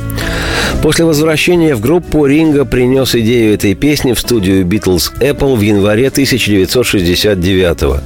После 0.82 1.04
возвращения 1.04 1.74
в 1.74 1.80
группу 1.80 2.24
Ринга 2.26 2.64
принес 2.64 3.14
идею 3.14 3.54
этой 3.54 3.74
песни 3.74 4.12
в 4.12 4.20
студию 4.20 4.64
Beatles 4.64 5.12
Apple 5.20 5.56
в 5.56 5.60
январе 5.60 6.08
1969 6.08 8.00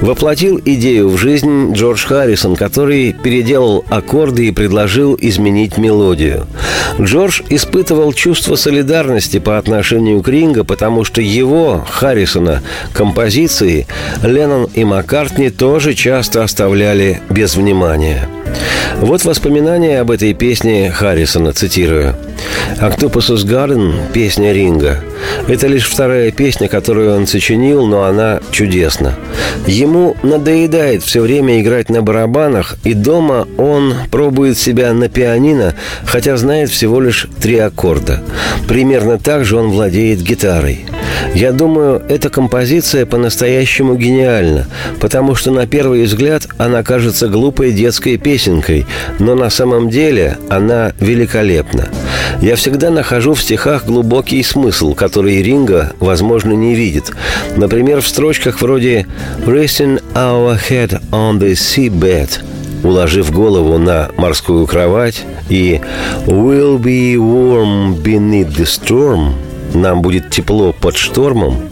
Воплотил 0.00 0.60
идею 0.64 1.08
в 1.08 1.16
жизнь 1.16 1.72
Джордж 1.72 2.04
Харрисон, 2.06 2.56
который 2.56 3.12
переделал 3.12 3.84
аккорды 3.88 4.48
и 4.48 4.52
предложил 4.52 5.16
изменить 5.20 5.78
мелодию. 5.78 6.46
Джордж 7.00 7.42
испытывал 7.48 8.12
чувство 8.12 8.56
солидарности 8.56 9.38
по 9.38 9.58
отношению 9.58 10.22
к 10.22 10.28
Ринга, 10.28 10.64
потому 10.64 11.04
что 11.04 11.20
его, 11.20 11.84
Харрисона, 11.88 12.62
композиции 12.92 13.86
Леннон 14.22 14.68
и 14.74 14.84
Маккартни 14.84 15.50
тоже 15.50 15.94
часто 15.94 16.44
оставляли 16.44 17.20
без 17.30 17.56
внимания. 17.56 18.28
Вот 19.00 19.24
воспоминания 19.24 20.00
об 20.00 20.10
этой 20.10 20.34
песне 20.34 20.90
Харрисона, 20.90 21.52
цитирую. 21.52 22.14
«Octopus's 22.80 23.46
Garden»– 23.46 23.94
песня 24.12 24.52
Ринга. 24.52 25.00
Это 25.48 25.66
лишь 25.66 25.88
вторая 25.88 26.30
песня, 26.30 26.68
которую 26.68 27.14
он 27.14 27.26
сочинил, 27.26 27.86
но 27.86 28.04
она 28.04 28.40
чудесна. 28.50 29.14
Ему 29.66 30.16
надоедает 30.22 31.02
все 31.02 31.20
время 31.20 31.60
играть 31.60 31.88
на 31.88 32.02
барабанах, 32.02 32.76
и 32.84 32.94
дома 32.94 33.48
он 33.56 33.94
пробует 34.10 34.58
себя 34.58 34.92
на 34.92 35.08
пианино, 35.08 35.74
хотя 36.04 36.36
знает 36.36 36.70
всего 36.70 37.00
лишь 37.00 37.26
три 37.40 37.58
аккорда. 37.58 38.22
Примерно 38.68 39.18
так 39.18 39.44
же 39.44 39.56
он 39.56 39.70
владеет 39.70 40.22
гитарой. 40.22 40.86
Я 41.34 41.52
думаю, 41.52 42.02
эта 42.08 42.28
композиция 42.30 43.06
по-настоящему 43.06 43.94
гениальна, 43.94 44.66
потому 45.00 45.34
что 45.34 45.50
на 45.50 45.66
первый 45.66 46.04
взгляд 46.04 46.46
она 46.58 46.82
кажется 46.82 47.28
глупой 47.28 47.72
детской 47.72 48.16
песенкой, 48.16 48.86
но 49.18 49.34
на 49.34 49.50
самом 49.50 49.90
деле 49.90 50.38
она 50.48 50.92
великолепна. 51.00 51.88
Я 52.40 52.56
всегда 52.56 52.90
нахожу 52.90 53.34
в 53.34 53.42
стихах 53.42 53.84
глубокий 53.86 54.42
смысл, 54.42 54.94
который 54.94 55.42
Ринга, 55.42 55.92
возможно, 56.00 56.52
не 56.52 56.74
видит. 56.74 57.12
Например, 57.56 58.00
в 58.00 58.08
строчках 58.08 58.60
вроде 58.60 59.06
«Resting 59.44 60.02
our 60.14 60.58
head 60.68 61.00
on 61.10 61.38
the 61.38 61.52
seabed» 61.52 62.40
уложив 62.82 63.30
голову 63.30 63.78
на 63.78 64.10
морскую 64.16 64.66
кровать 64.66 65.24
и 65.48 65.80
«Will 66.26 66.78
be 66.78 67.16
warm 67.16 68.02
beneath 68.02 68.56
the 68.56 68.64
storm» 68.64 69.34
нам 69.74 70.02
будет 70.02 70.30
тепло 70.30 70.72
под 70.72 70.96
штормом, 70.96 71.70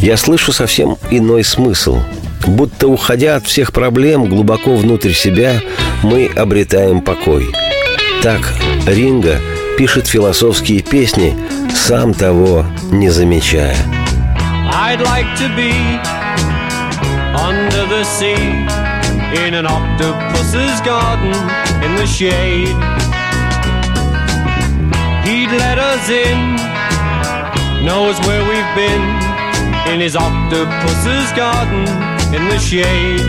я 0.00 0.16
слышу 0.16 0.52
совсем 0.52 0.98
иной 1.10 1.42
смысл. 1.44 1.98
Будто 2.46 2.86
уходя 2.86 3.36
от 3.36 3.46
всех 3.46 3.72
проблем 3.72 4.26
глубоко 4.26 4.76
внутрь 4.76 5.12
себя, 5.12 5.60
мы 6.02 6.26
обретаем 6.26 7.00
покой. 7.00 7.48
Так 8.22 8.52
Ринга 8.86 9.40
пишет 9.78 10.06
философские 10.06 10.82
песни, 10.82 11.36
сам 11.74 12.14
того 12.14 12.64
не 12.90 13.10
замечая. 13.10 13.76
I'd 14.72 15.00
like 15.00 15.34
to 15.38 15.48
be 15.56 15.72
under 17.34 17.86
the 17.86 18.04
sea 18.04 18.66
in 19.46 19.54
an 19.54 19.66
octopus's 19.66 20.80
garden 20.82 21.34
in 21.84 21.96
the 21.96 22.06
shade. 22.06 22.76
He'd 25.24 25.50
let 25.50 25.78
us 25.78 26.08
in 26.08 26.75
knows 27.86 28.18
where 28.26 28.42
we've 28.42 28.74
been 28.74 29.02
in 29.94 30.00
his 30.00 30.16
octopus's 30.16 31.30
garden 31.38 31.86
in 32.34 32.48
the 32.48 32.58
shade. 32.58 33.22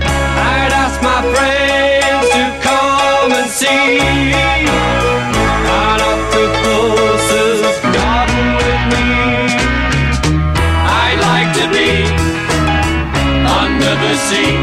I'd 0.00 0.72
ask 0.72 0.96
my 1.02 1.20
friends 1.28 2.26
to 2.32 2.44
come 2.64 3.32
and 3.36 3.50
see 3.50 4.32
an 5.60 6.00
octopus's 6.00 7.60
garden 7.92 8.44
with 8.56 8.82
me. 8.96 9.08
I'd 11.04 11.20
like 11.28 11.52
to 11.60 11.66
be 11.68 12.08
under 13.60 13.92
the 14.04 14.14
sea 14.26 14.56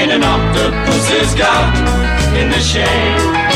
in 0.00 0.08
an 0.16 0.24
octopus's 0.24 1.34
garden 1.34 1.84
in 2.40 2.48
the 2.48 2.60
shade 2.60 3.55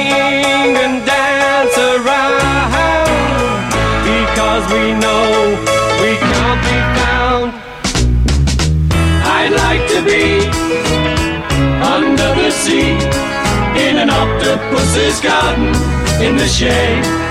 under 11.95 12.29
the 12.35 12.51
sea 12.51 12.93
in 13.87 13.97
an 13.97 14.09
octopus's 14.09 15.19
garden 15.19 15.73
in 16.21 16.35
the 16.37 16.47
shade. 16.47 17.30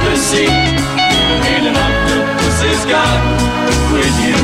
the 0.00 0.16
sea 0.16 0.46
in 1.56 1.66
an 1.66 1.76
octopus's 1.76 2.82
garden 2.86 3.32
with 3.92 4.16
you. 4.26 4.36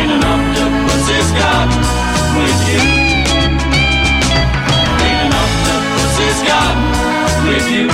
In 0.00 0.08
an 0.16 0.22
octopus's 0.34 1.28
garden 1.40 1.82
with 2.36 2.60
you. 2.70 2.80
In 5.08 5.16
an 5.26 5.32
octopus's 5.44 6.38
garden 6.50 6.86
with 7.46 7.68
you. 7.70 7.90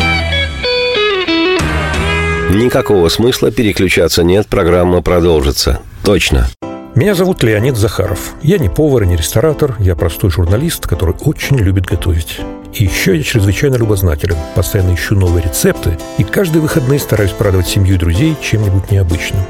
Никакого 2.50 3.08
смысла 3.08 3.50
переключаться 3.50 4.22
нет, 4.22 4.46
программа 4.46 5.02
продолжится. 5.02 5.80
Точно. 6.04 6.48
Меня 6.94 7.14
зовут 7.14 7.42
Леонид 7.42 7.76
Захаров. 7.76 8.34
Я 8.42 8.58
не 8.58 8.68
повар 8.68 9.04
и 9.04 9.06
не 9.06 9.16
ресторатор, 9.16 9.76
я 9.80 9.96
простой 9.96 10.30
журналист, 10.30 10.86
который 10.86 11.14
очень 11.24 11.56
любит 11.56 11.86
готовить. 11.86 12.40
И 12.72 12.84
еще 12.84 13.16
я 13.16 13.22
чрезвычайно 13.22 13.76
любознателен, 13.76 14.36
постоянно 14.54 14.94
ищу 14.94 15.14
новые 15.14 15.44
рецепты 15.44 15.98
и 16.18 16.24
каждые 16.24 16.62
выходные 16.62 16.98
стараюсь 16.98 17.32
порадовать 17.32 17.68
семью 17.68 17.96
и 17.96 17.98
друзей 17.98 18.36
чем-нибудь 18.40 18.90
необычным. 18.90 19.42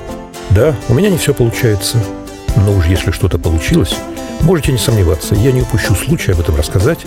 Да, 0.51 0.75
у 0.89 0.95
меня 0.95 1.09
не 1.09 1.19
все 1.19 1.33
получается, 1.33 2.03
но 2.57 2.73
уж 2.73 2.87
если 2.87 3.13
что-то 3.13 3.39
получилось, 3.39 3.95
можете 4.41 4.73
не 4.73 4.79
сомневаться, 4.79 5.35
я 5.35 5.53
не 5.53 5.63
упущу 5.63 5.95
случая 5.95 6.33
об 6.33 6.41
этом 6.41 6.57
рассказать 6.57 6.99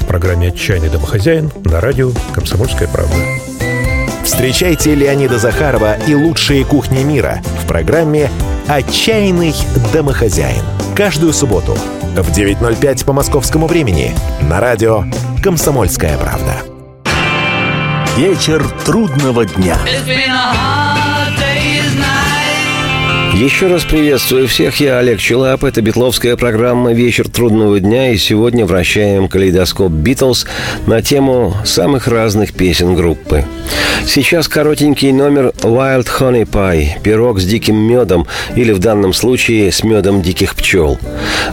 в 0.00 0.06
программе 0.06 0.48
«Отчаянный 0.48 0.90
домохозяин» 0.90 1.50
на 1.64 1.80
радио 1.80 2.10
«Комсомольская 2.34 2.88
правда». 2.88 3.14
Встречайте 4.24 4.94
Леонида 4.94 5.38
Захарова 5.38 5.96
и 6.06 6.14
лучшие 6.14 6.64
кухни 6.64 7.02
мира 7.02 7.40
в 7.62 7.66
программе 7.66 8.30
«Отчаянный 8.66 9.54
домохозяин». 9.92 10.62
Каждую 10.96 11.32
субботу 11.32 11.76
в 12.14 12.36
9.05 12.36 13.04
по 13.04 13.12
московскому 13.12 13.66
времени 13.66 14.12
на 14.42 14.60
радио 14.60 15.04
«Комсомольская 15.42 16.18
правда». 16.18 16.62
Вечер 18.16 18.62
трудного 18.84 19.46
дня. 19.46 19.78
Еще 23.40 23.68
раз 23.68 23.84
приветствую 23.84 24.48
всех, 24.48 24.80
я 24.80 24.98
Олег 24.98 25.18
Челап, 25.18 25.64
это 25.64 25.80
битловская 25.80 26.36
программа 26.36 26.92
«Вечер 26.92 27.26
трудного 27.26 27.80
дня», 27.80 28.10
и 28.10 28.18
сегодня 28.18 28.66
вращаем 28.66 29.28
калейдоскоп 29.28 29.90
«Битлз» 29.90 30.44
на 30.86 31.00
тему 31.00 31.56
самых 31.64 32.06
разных 32.06 32.52
песен 32.52 32.94
группы. 32.94 33.46
Сейчас 34.06 34.46
коротенький 34.46 35.12
номер 35.12 35.52
«Wild 35.62 36.06
Honey 36.18 36.44
Pie»– 36.44 37.00
пирог 37.02 37.40
с 37.40 37.44
диким 37.46 37.76
медом, 37.76 38.26
или 38.56 38.72
в 38.72 38.78
данном 38.78 39.14
случае 39.14 39.72
с 39.72 39.84
медом 39.84 40.20
диких 40.20 40.54
пчел. 40.54 40.98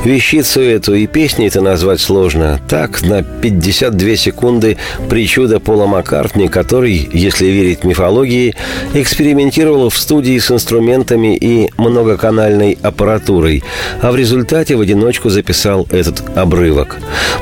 Вещицу 0.04 0.62
эту 0.62 0.93
и 0.95 1.08
песни 1.08 1.47
это 1.47 1.62
назвать 1.62 2.02
сложно. 2.02 2.60
Так, 2.67 3.02
на 3.02 3.23
52 3.23 4.15
секунды 4.15 4.78
причуда 5.10 5.60
Пола 5.60 5.88
Маккартни, 5.88 6.50
который, 6.50 7.10
если 7.13 7.45
верить 7.47 7.84
мифологии, 7.84 8.56
экспериментировал 8.93 9.89
в 9.89 9.97
студии 9.97 10.38
с 10.38 10.52
инструментами 10.52 11.38
и 11.38 11.69
многоканальной 11.78 12.78
аппаратурой, 12.82 13.63
а 14.02 14.12
в 14.12 14.16
результате 14.16 14.76
в 14.76 14.82
одиночку 14.82 15.30
записал 15.30 15.88
этот 15.92 16.38
обрывок. 16.38 16.98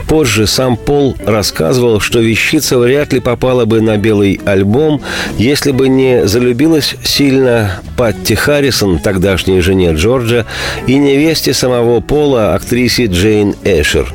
Позже 0.08 0.48
сам 0.48 0.78
Пол 0.78 1.15
рассказывал, 1.26 2.00
что 2.00 2.19
вещица 2.19 2.78
вряд 2.78 3.13
ли 3.13 3.19
попала 3.19 3.65
бы 3.65 3.82
на 3.82 3.98
белый 3.98 4.39
альбом, 4.45 5.02
если 5.38 5.71
бы 5.71 5.89
не 5.89 6.28
залюбилась 6.28 6.95
сильно 7.04 7.80
Патти 7.98 8.36
Харрисон, 8.36 9.00
тогдашней 9.00 9.62
жене 9.62 9.93
Джорджа, 9.93 10.45
и 10.88 10.98
невесте 10.98 11.54
самого 11.54 12.02
Пола, 12.02 12.54
актрисе 12.56 13.06
Джейн 13.06 13.56
Эшер. 13.63 14.13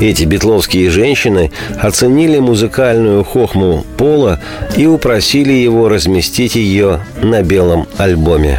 Эти 0.00 0.24
битловские 0.24 0.90
женщины 0.90 1.52
оценили 1.78 2.38
музыкальную 2.38 3.22
хохму 3.24 3.84
Пола 3.96 4.40
и 4.76 4.86
упросили 4.86 5.52
его 5.52 5.88
разместить 5.88 6.56
ее 6.56 7.00
на 7.22 7.42
белом 7.42 7.86
альбоме. 7.98 8.58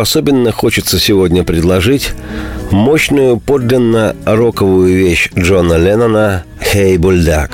Особенно 0.00 0.52
хочется 0.52 0.98
сегодня 0.98 1.44
предложить, 1.44 2.12
мощную 2.70 3.38
подлинно 3.38 4.14
роковую 4.24 4.96
вещь 4.96 5.30
Джона 5.36 5.74
Леннона 5.74 6.44
«Хей, 6.60 6.96
бульдак». 6.98 7.50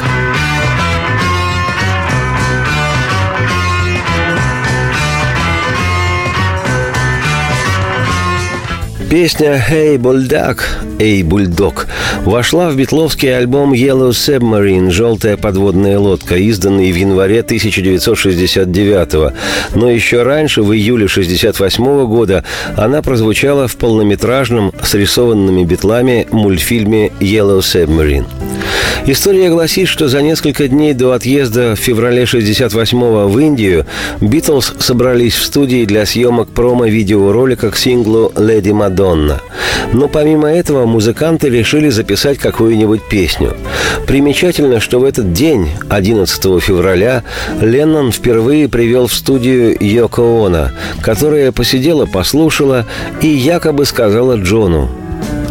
Песня 9.13 9.63
«Hey, 9.71 9.99
бульдак» 9.99 10.67
«Эй, 10.99 11.23
бульдог» 11.23 11.87
вошла 12.25 12.71
в 12.71 12.77
битловский 12.77 13.37
альбом 13.37 13.75
«Yellow 13.75 14.09
Submarine» 14.09 14.91
«Желтая 14.91 15.37
подводная 15.37 15.99
лодка», 15.99 16.37
изданный 16.37 16.91
в 16.91 16.97
январе 16.97 17.41
1969 17.41 19.35
Но 19.75 19.91
еще 19.91 20.23
раньше, 20.23 20.63
в 20.63 20.73
июле 20.73 21.05
1968 21.05 22.07
года, 22.07 22.43
она 22.75 23.03
прозвучала 23.03 23.69
в 23.69 23.77
полнометражном 23.77 24.73
с 24.83 24.95
рисованными 24.95 25.63
битлами 25.65 26.27
мультфильме 26.31 27.09
«Yellow 27.21 27.59
Submarine». 27.59 28.25
История 29.07 29.51
гласит, 29.51 29.89
что 29.89 30.07
за 30.07 30.23
несколько 30.23 30.69
дней 30.69 30.95
до 30.95 31.13
отъезда 31.13 31.75
в 31.75 31.79
феврале 31.79 32.23
68-го 32.23 33.29
в 33.29 33.39
Индию 33.41 33.85
Битлз 34.21 34.75
собрались 34.79 35.35
в 35.35 35.45
студии 35.45 35.85
для 35.85 36.07
съемок 36.07 36.51
промо-видеоролика 36.51 37.71
к 37.73 37.77
синглу 37.77 38.33
«Леди 38.37 38.71
Мадонна». 38.71 39.41
Но 39.93 40.07
помимо 40.07 40.49
этого 40.49 40.87
музыканты 40.87 41.49
решили 41.49 41.89
записать 41.89 42.39
какую-нибудь 42.39 43.03
песню. 43.09 43.57
Примечательно, 44.07 44.79
что 44.79 45.01
в 45.01 45.05
этот 45.05 45.33
день, 45.33 45.69
11 45.89 46.63
февраля, 46.63 47.25
Леннон 47.61 48.13
впервые 48.13 48.69
привел 48.69 49.09
в 49.09 49.15
студию 49.15 49.77
Йоко 49.81 50.47
Оно, 50.47 50.71
которая 51.03 51.51
посидела, 51.51 52.07
послушала 52.07 52.87
и 53.21 53.27
якобы 53.27 53.85
сказала 53.85 54.37
Джону 54.37 55.02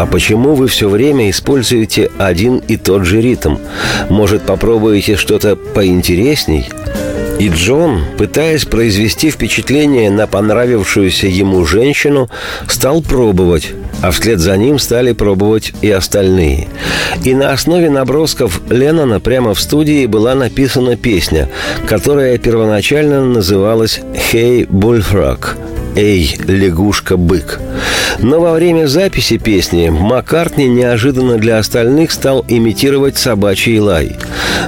а 0.02 0.08
почему 0.08 0.56
вы 0.56 0.68
все 0.68 0.90
время 0.90 1.30
используете 1.30 2.10
один 2.18 2.58
и 2.58 2.76
тот 2.76 3.06
же 3.06 3.22
ритм? 3.22 3.58
Может, 4.10 4.42
попробуете 4.42 5.16
что-то 5.16 5.56
поинтересней? 5.56 6.70
И 7.38 7.50
Джон, 7.50 8.02
пытаясь 8.18 8.66
произвести 8.66 9.30
впечатление 9.30 10.10
на 10.10 10.26
понравившуюся 10.26 11.28
ему 11.28 11.66
женщину, 11.66 12.32
стал 12.68 13.04
пробовать, 13.04 13.74
а 14.02 14.10
вслед 14.10 14.40
за 14.40 14.58
ним 14.58 14.80
стали 14.80 15.12
пробовать 15.12 15.72
и 15.82 15.92
остальные. 15.92 16.68
И 17.24 17.36
на 17.36 17.52
основе 17.52 17.92
набросков 17.92 18.60
Леннона 18.72 19.20
прямо 19.20 19.54
в 19.54 19.60
студии 19.60 20.08
была 20.08 20.34
написана 20.34 20.96
песня, 20.96 21.48
которая 21.86 22.40
первоначально 22.40 23.24
называлась 23.24 24.02
«Hey, 24.32 24.68
Bullfrog», 24.68 25.71
«Эй, 25.96 26.38
лягушка-бык». 26.46 27.60
Но 28.20 28.40
во 28.40 28.54
время 28.54 28.88
записи 28.88 29.38
песни 29.38 29.90
Маккартни 29.90 30.68
неожиданно 30.68 31.38
для 31.38 31.58
остальных 31.58 32.12
стал 32.12 32.46
имитировать 32.48 33.18
собачий 33.18 33.80
лай. 33.80 34.16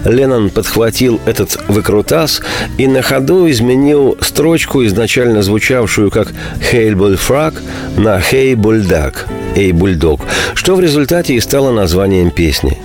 Леннон 0.05 0.49
подхватил 0.49 1.19
этот 1.25 1.59
выкрутас 1.67 2.41
и 2.77 2.87
на 2.87 3.01
ходу 3.01 3.49
изменил 3.49 4.17
строчку, 4.21 4.83
изначально 4.85 5.43
звучавшую 5.43 6.09
как 6.09 6.33
«Хейль 6.71 6.95
Бульфраг» 6.95 7.61
на 7.95 8.19
«Хей 8.19 8.55
Бульдак» 8.55 9.27
«Эй, 9.55 9.71
бульдог», 9.71 10.21
что 10.53 10.75
в 10.75 10.79
результате 10.79 11.35
и 11.35 11.39
стало 11.39 11.71
названием 11.71 12.31
песни. 12.31 12.77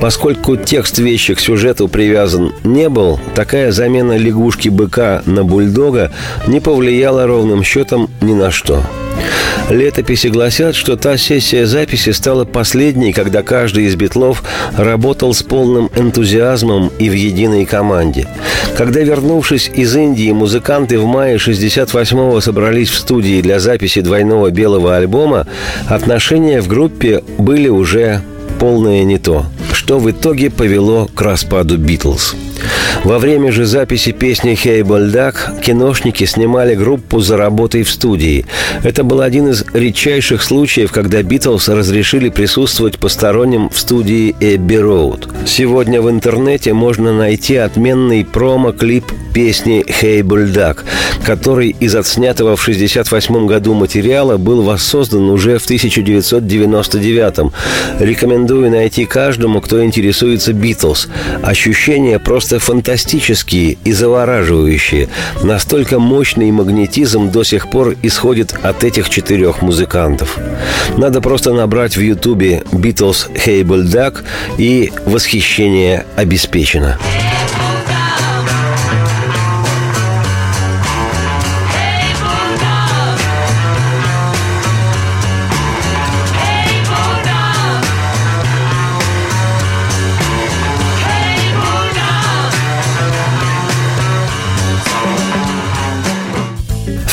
Поскольку 0.00 0.56
текст 0.56 0.98
вещи 0.98 1.34
к 1.34 1.40
сюжету 1.40 1.88
привязан 1.88 2.52
не 2.64 2.88
был, 2.88 3.18
такая 3.34 3.72
замена 3.72 4.16
лягушки-быка 4.16 5.22
на 5.26 5.44
бульдога 5.44 6.12
не 6.46 6.60
повлияла 6.60 7.26
ровным 7.26 7.62
счетом 7.62 8.10
ни 8.20 8.34
на 8.34 8.50
что. 8.50 8.82
Летописи 9.70 10.28
гласят, 10.28 10.76
что 10.76 10.96
та 10.96 11.16
сессия 11.16 11.66
записи 11.66 12.10
стала 12.10 12.44
последней, 12.44 13.12
когда 13.12 13.42
каждый 13.42 13.84
из 13.84 13.96
битлов 13.96 14.42
работал 14.76 15.34
с 15.34 15.42
полным 15.42 15.90
энтузиазмом 15.96 16.92
и 16.98 17.08
в 17.08 17.12
единой 17.12 17.64
команде. 17.64 18.28
Когда, 18.76 19.00
вернувшись 19.00 19.70
из 19.74 19.96
Индии, 19.96 20.30
музыканты 20.30 20.98
в 20.98 21.06
мае 21.06 21.36
68-го 21.36 22.40
собрались 22.40 22.90
в 22.90 22.98
студии 22.98 23.40
для 23.40 23.58
записи 23.58 24.02
двойного 24.02 24.50
белого 24.50 24.96
альбома, 24.96 25.46
отношения 25.88 26.60
в 26.60 26.68
группе 26.68 27.24
были 27.38 27.68
уже 27.68 28.20
полное 28.60 29.02
не 29.04 29.18
то, 29.18 29.46
что 29.72 29.98
в 29.98 30.10
итоге 30.10 30.50
повело 30.50 31.08
к 31.14 31.20
распаду 31.20 31.78
«Битлз». 31.78 32.34
Во 33.04 33.18
время 33.18 33.52
же 33.52 33.66
записи 33.66 34.12
песни 34.12 34.54
«Хей 34.54 34.82
Больдак» 34.82 35.52
киношники 35.62 36.24
снимали 36.24 36.74
группу 36.74 37.20
за 37.20 37.36
работой 37.36 37.82
в 37.82 37.90
студии. 37.90 38.46
Это 38.82 39.04
был 39.04 39.20
один 39.20 39.48
из 39.48 39.64
редчайших 39.72 40.42
случаев, 40.42 40.90
когда 40.90 41.22
«Битлз» 41.22 41.68
разрешили 41.68 42.30
присутствовать 42.30 42.98
посторонним 42.98 43.68
в 43.70 43.78
студии 43.78 44.34
«Эбби 44.40 44.76
Роуд». 44.76 45.28
Сегодня 45.46 46.00
в 46.02 46.10
интернете 46.10 46.72
можно 46.72 47.12
найти 47.12 47.56
отменный 47.56 48.24
промо-клип 48.24 49.04
песни 49.32 49.84
«Хей 49.88 50.22
Бульдак», 50.22 50.84
который 51.24 51.76
из 51.78 51.94
отснятого 51.94 52.56
в 52.56 52.62
1968 52.62 53.46
году 53.46 53.74
материала 53.74 54.36
был 54.36 54.62
воссоздан 54.62 55.28
уже 55.30 55.58
в 55.58 55.64
1999. 55.64 57.52
Рекомендую 58.00 58.70
найти 58.70 59.04
каждому, 59.04 59.55
кто 59.60 59.84
интересуется 59.84 60.52
«Битлз». 60.52 61.08
Ощущения 61.42 62.18
просто 62.18 62.58
фантастические 62.58 63.78
и 63.84 63.92
завораживающие. 63.92 65.08
Настолько 65.42 65.98
мощный 65.98 66.50
магнетизм 66.50 67.30
до 67.30 67.44
сих 67.44 67.70
пор 67.70 67.96
исходит 68.02 68.54
от 68.62 68.84
этих 68.84 69.10
четырех 69.10 69.62
музыкантов. 69.62 70.38
Надо 70.96 71.20
просто 71.20 71.52
набрать 71.52 71.96
в 71.96 72.00
Ютубе 72.00 72.62
«Битлз 72.72 73.28
Хей 73.36 73.62
Бульдак» 73.62 74.24
и 74.58 74.92
восхищение 75.04 76.06
обеспечено. 76.16 76.98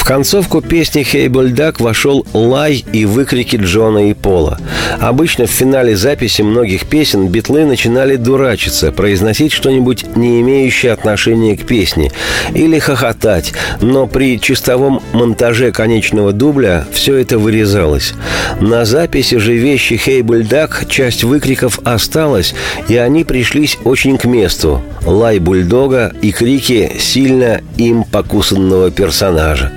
В 0.04 0.06
концовку 0.06 0.60
песни 0.60 1.04
«Хей 1.04 1.30
Бульдак» 1.30 1.80
вошел 1.80 2.28
лай 2.34 2.84
и 2.92 3.06
выкрики 3.06 3.56
Джона 3.56 4.10
и 4.10 4.14
Пола. 4.14 4.60
Обычно 5.00 5.46
в 5.46 5.50
финале 5.50 5.96
записи 5.96 6.42
многих 6.42 6.88
песен 6.88 7.30
битлы 7.30 7.64
начинали 7.64 8.18
дурачиться, 8.18 8.92
произносить 8.92 9.54
что-нибудь, 9.54 10.18
не 10.18 10.42
имеющее 10.42 10.92
отношения 10.92 11.56
к 11.56 11.66
песне, 11.66 12.12
или 12.54 12.80
хохотать, 12.80 13.54
но 13.80 14.06
при 14.06 14.42
чистовом 14.42 15.02
монтаже 15.14 15.72
конечного 15.72 16.34
дубля 16.34 16.86
все 16.92 17.16
это 17.16 17.40
вырезалось. 17.40 18.14
На 18.60 18.84
записи 18.84 19.38
же 19.38 19.54
вещи 19.54 19.96
«Хей 19.96 20.22
Бульдак» 20.22 20.84
часть 20.90 21.24
выкриков 21.24 21.80
осталась, 21.86 22.54
и 22.90 22.98
они 22.98 23.24
пришлись 23.24 23.78
очень 23.86 24.18
к 24.18 24.26
месту. 24.26 24.82
Лай 25.06 25.40
бульдога 25.40 26.14
и 26.22 26.34
крики 26.34 26.92
сильно 27.00 27.62
им 27.78 28.04
покусанного 28.04 28.92
персонажа. 28.92 29.72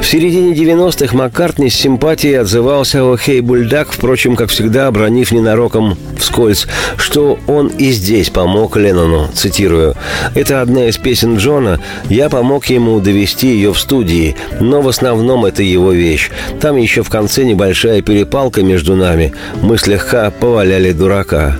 В 0.00 0.06
середине 0.06 0.54
90-х 0.54 1.14
Маккартни 1.16 1.68
с 1.68 1.74
симпатией 1.74 2.40
отзывался 2.40 3.04
о 3.04 3.16
Хей 3.16 3.40
Бульдак, 3.40 3.92
впрочем, 3.92 4.36
как 4.36 4.50
всегда, 4.50 4.86
обронив 4.86 5.32
ненароком 5.32 5.98
вскользь, 6.18 6.66
что 6.96 7.38
он 7.46 7.68
и 7.68 7.90
здесь 7.90 8.30
помог 8.30 8.76
Леннону, 8.76 9.28
цитирую. 9.34 9.94
«Это 10.34 10.62
одна 10.62 10.86
из 10.86 10.96
песен 10.96 11.36
Джона, 11.36 11.80
я 12.08 12.28
помог 12.28 12.66
ему 12.66 13.00
довести 13.00 13.48
ее 13.48 13.72
в 13.72 13.78
студии, 13.78 14.36
но 14.60 14.80
в 14.80 14.88
основном 14.88 15.44
это 15.44 15.62
его 15.62 15.92
вещь. 15.92 16.30
Там 16.60 16.76
еще 16.76 17.02
в 17.02 17.10
конце 17.10 17.44
небольшая 17.44 18.00
перепалка 18.02 18.62
между 18.62 18.96
нами, 18.96 19.34
мы 19.62 19.78
слегка 19.78 20.30
поваляли 20.30 20.92
дурака». 20.92 21.56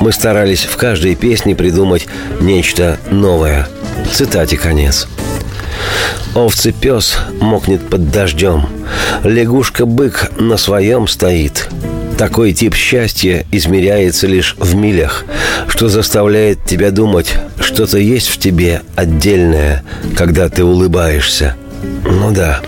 Мы 0.00 0.10
старались 0.10 0.64
в 0.64 0.76
каждой 0.76 1.14
песне 1.14 1.54
придумать 1.54 2.08
нечто 2.40 2.98
новое. 3.10 3.68
Цитате 4.10 4.56
конец. 4.56 5.06
Овцы-пес 6.34 7.18
мокнет 7.40 7.88
под 7.88 8.10
дождем. 8.10 8.66
Лягушка-бык 9.24 10.32
на 10.38 10.56
своем 10.56 11.06
стоит. 11.06 11.68
Такой 12.16 12.52
тип 12.52 12.74
счастья 12.74 13.44
измеряется 13.50 14.26
лишь 14.26 14.54
в 14.58 14.74
милях, 14.74 15.24
что 15.68 15.88
заставляет 15.88 16.64
тебя 16.64 16.90
думать, 16.90 17.34
что-то 17.60 17.98
есть 17.98 18.28
в 18.28 18.38
тебе 18.38 18.82
отдельное, 18.94 19.82
когда 20.16 20.48
ты 20.48 20.64
улыбаешься. 20.64 21.56
Ну 22.04 22.30
да, 22.30 22.60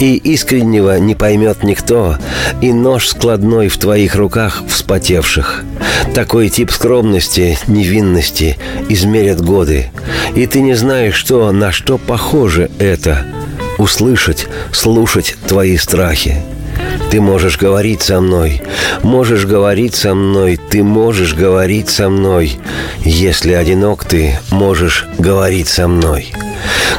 и 0.00 0.16
искреннего 0.16 0.98
не 0.98 1.14
поймет 1.14 1.62
никто, 1.62 2.16
и 2.60 2.72
нож 2.72 3.08
складной 3.08 3.68
в 3.68 3.78
твоих 3.78 4.14
руках 4.14 4.62
вспотевших. 4.68 5.64
Такой 6.14 6.48
тип 6.48 6.70
скромности, 6.70 7.58
невинности 7.66 8.56
измерят 8.88 9.40
годы, 9.40 9.90
и 10.34 10.46
ты 10.46 10.60
не 10.60 10.74
знаешь, 10.74 11.14
что, 11.14 11.50
на 11.52 11.72
что 11.72 11.98
похоже 11.98 12.70
это— 12.78 13.26
услышать, 13.78 14.46
слушать 14.72 15.36
твои 15.46 15.76
страхи. 15.76 16.36
Ты 17.10 17.20
можешь 17.20 17.58
говорить 17.58 18.02
со 18.02 18.20
мной, 18.20 18.60
можешь 19.02 19.46
говорить 19.46 19.94
со 19.94 20.14
мной, 20.14 20.58
ты 20.70 20.82
можешь 20.82 21.34
говорить 21.34 21.88
со 21.88 22.08
мной. 22.08 22.58
Если 23.04 23.52
одинок 23.52 24.04
ты, 24.04 24.38
можешь 24.50 25.06
говорить 25.18 25.68
со 25.68 25.86
мной. 25.86 26.32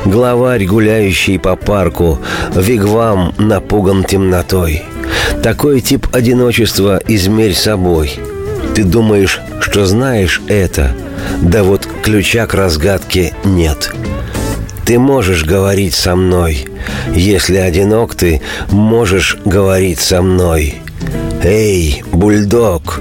Главарь, 0.05 0.65
гуляющий 0.65 1.39
по 1.39 1.55
парку, 1.55 2.19
вигвам 2.55 3.33
напуган 3.37 4.03
темнотой. 4.03 4.83
Такой 5.43 5.81
тип 5.81 6.07
одиночества 6.13 7.01
измерь 7.07 7.53
собой. 7.53 8.13
Ты 8.75 8.83
думаешь, 8.83 9.41
что 9.61 9.85
знаешь 9.85 10.41
это, 10.47 10.95
да 11.41 11.63
вот 11.63 11.87
ключа 12.03 12.45
к 12.47 12.53
разгадке 12.53 13.33
нет. 13.43 13.93
Ты 14.85 14.99
можешь 14.99 15.43
говорить 15.43 15.95
со 15.95 16.15
мной. 16.15 16.67
Если 17.13 17.57
одинок 17.57 18.15
ты, 18.15 18.41
можешь 18.69 19.37
говорить 19.43 19.99
со 19.99 20.21
мной. 20.21 20.75
Эй, 21.43 22.03
бульдог, 22.11 22.99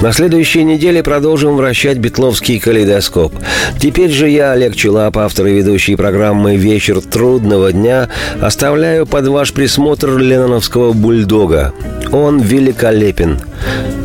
на 0.00 0.12
следующей 0.12 0.62
неделе 0.62 1.02
продолжим 1.02 1.56
вращать 1.56 1.98
битловский 1.98 2.60
калейдоскоп. 2.60 3.32
Теперь 3.80 4.10
же 4.10 4.28
я, 4.28 4.52
Олег 4.52 4.76
Челап, 4.76 5.16
автор 5.16 5.46
и 5.46 5.54
ведущий 5.54 5.96
программы 5.96 6.56
«Вечер 6.56 7.00
трудного 7.00 7.72
дня», 7.72 8.08
оставляю 8.40 9.06
под 9.06 9.26
ваш 9.28 9.52
присмотр 9.52 10.18
ленноновского 10.18 10.92
бульдога. 10.92 11.72
Он 12.12 12.38
великолепен. 12.40 13.40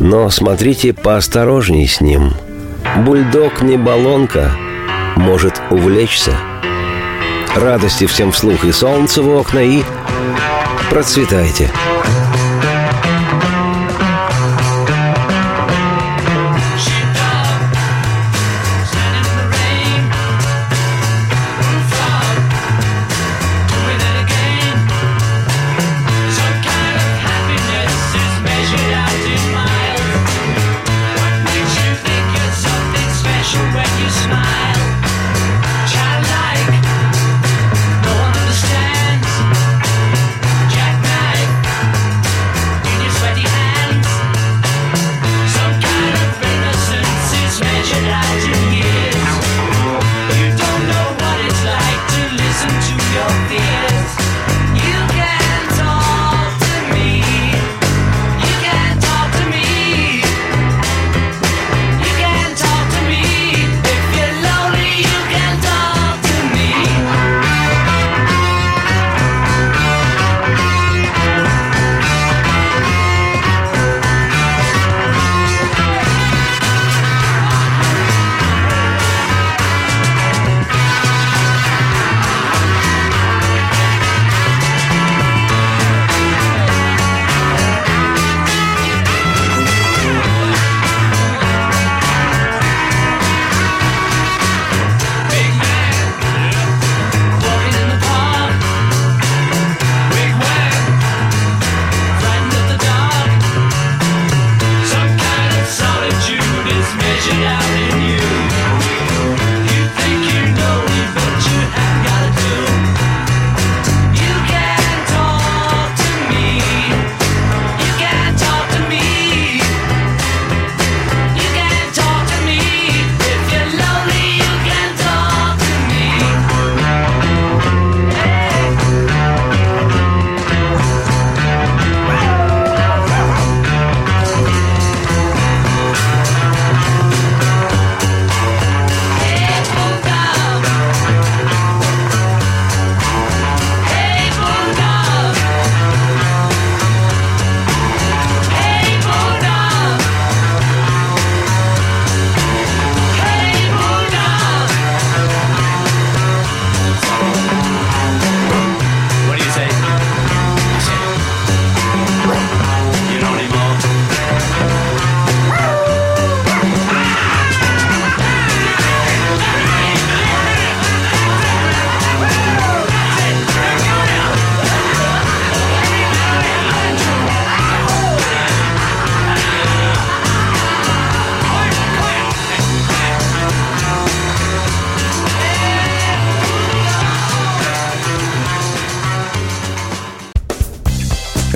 Но 0.00 0.30
смотрите 0.30 0.94
поосторожней 0.94 1.86
с 1.86 2.00
ним. 2.00 2.32
Бульдог 3.04 3.60
не 3.62 3.76
баллонка, 3.76 4.50
может 5.16 5.60
увлечься. 5.70 6.32
Радости 7.56 8.06
всем 8.06 8.32
вслух 8.32 8.64
и 8.64 8.72
солнце 8.72 9.22
в 9.22 9.28
окна, 9.28 9.58
и 9.58 9.82
процветайте. 10.90 11.70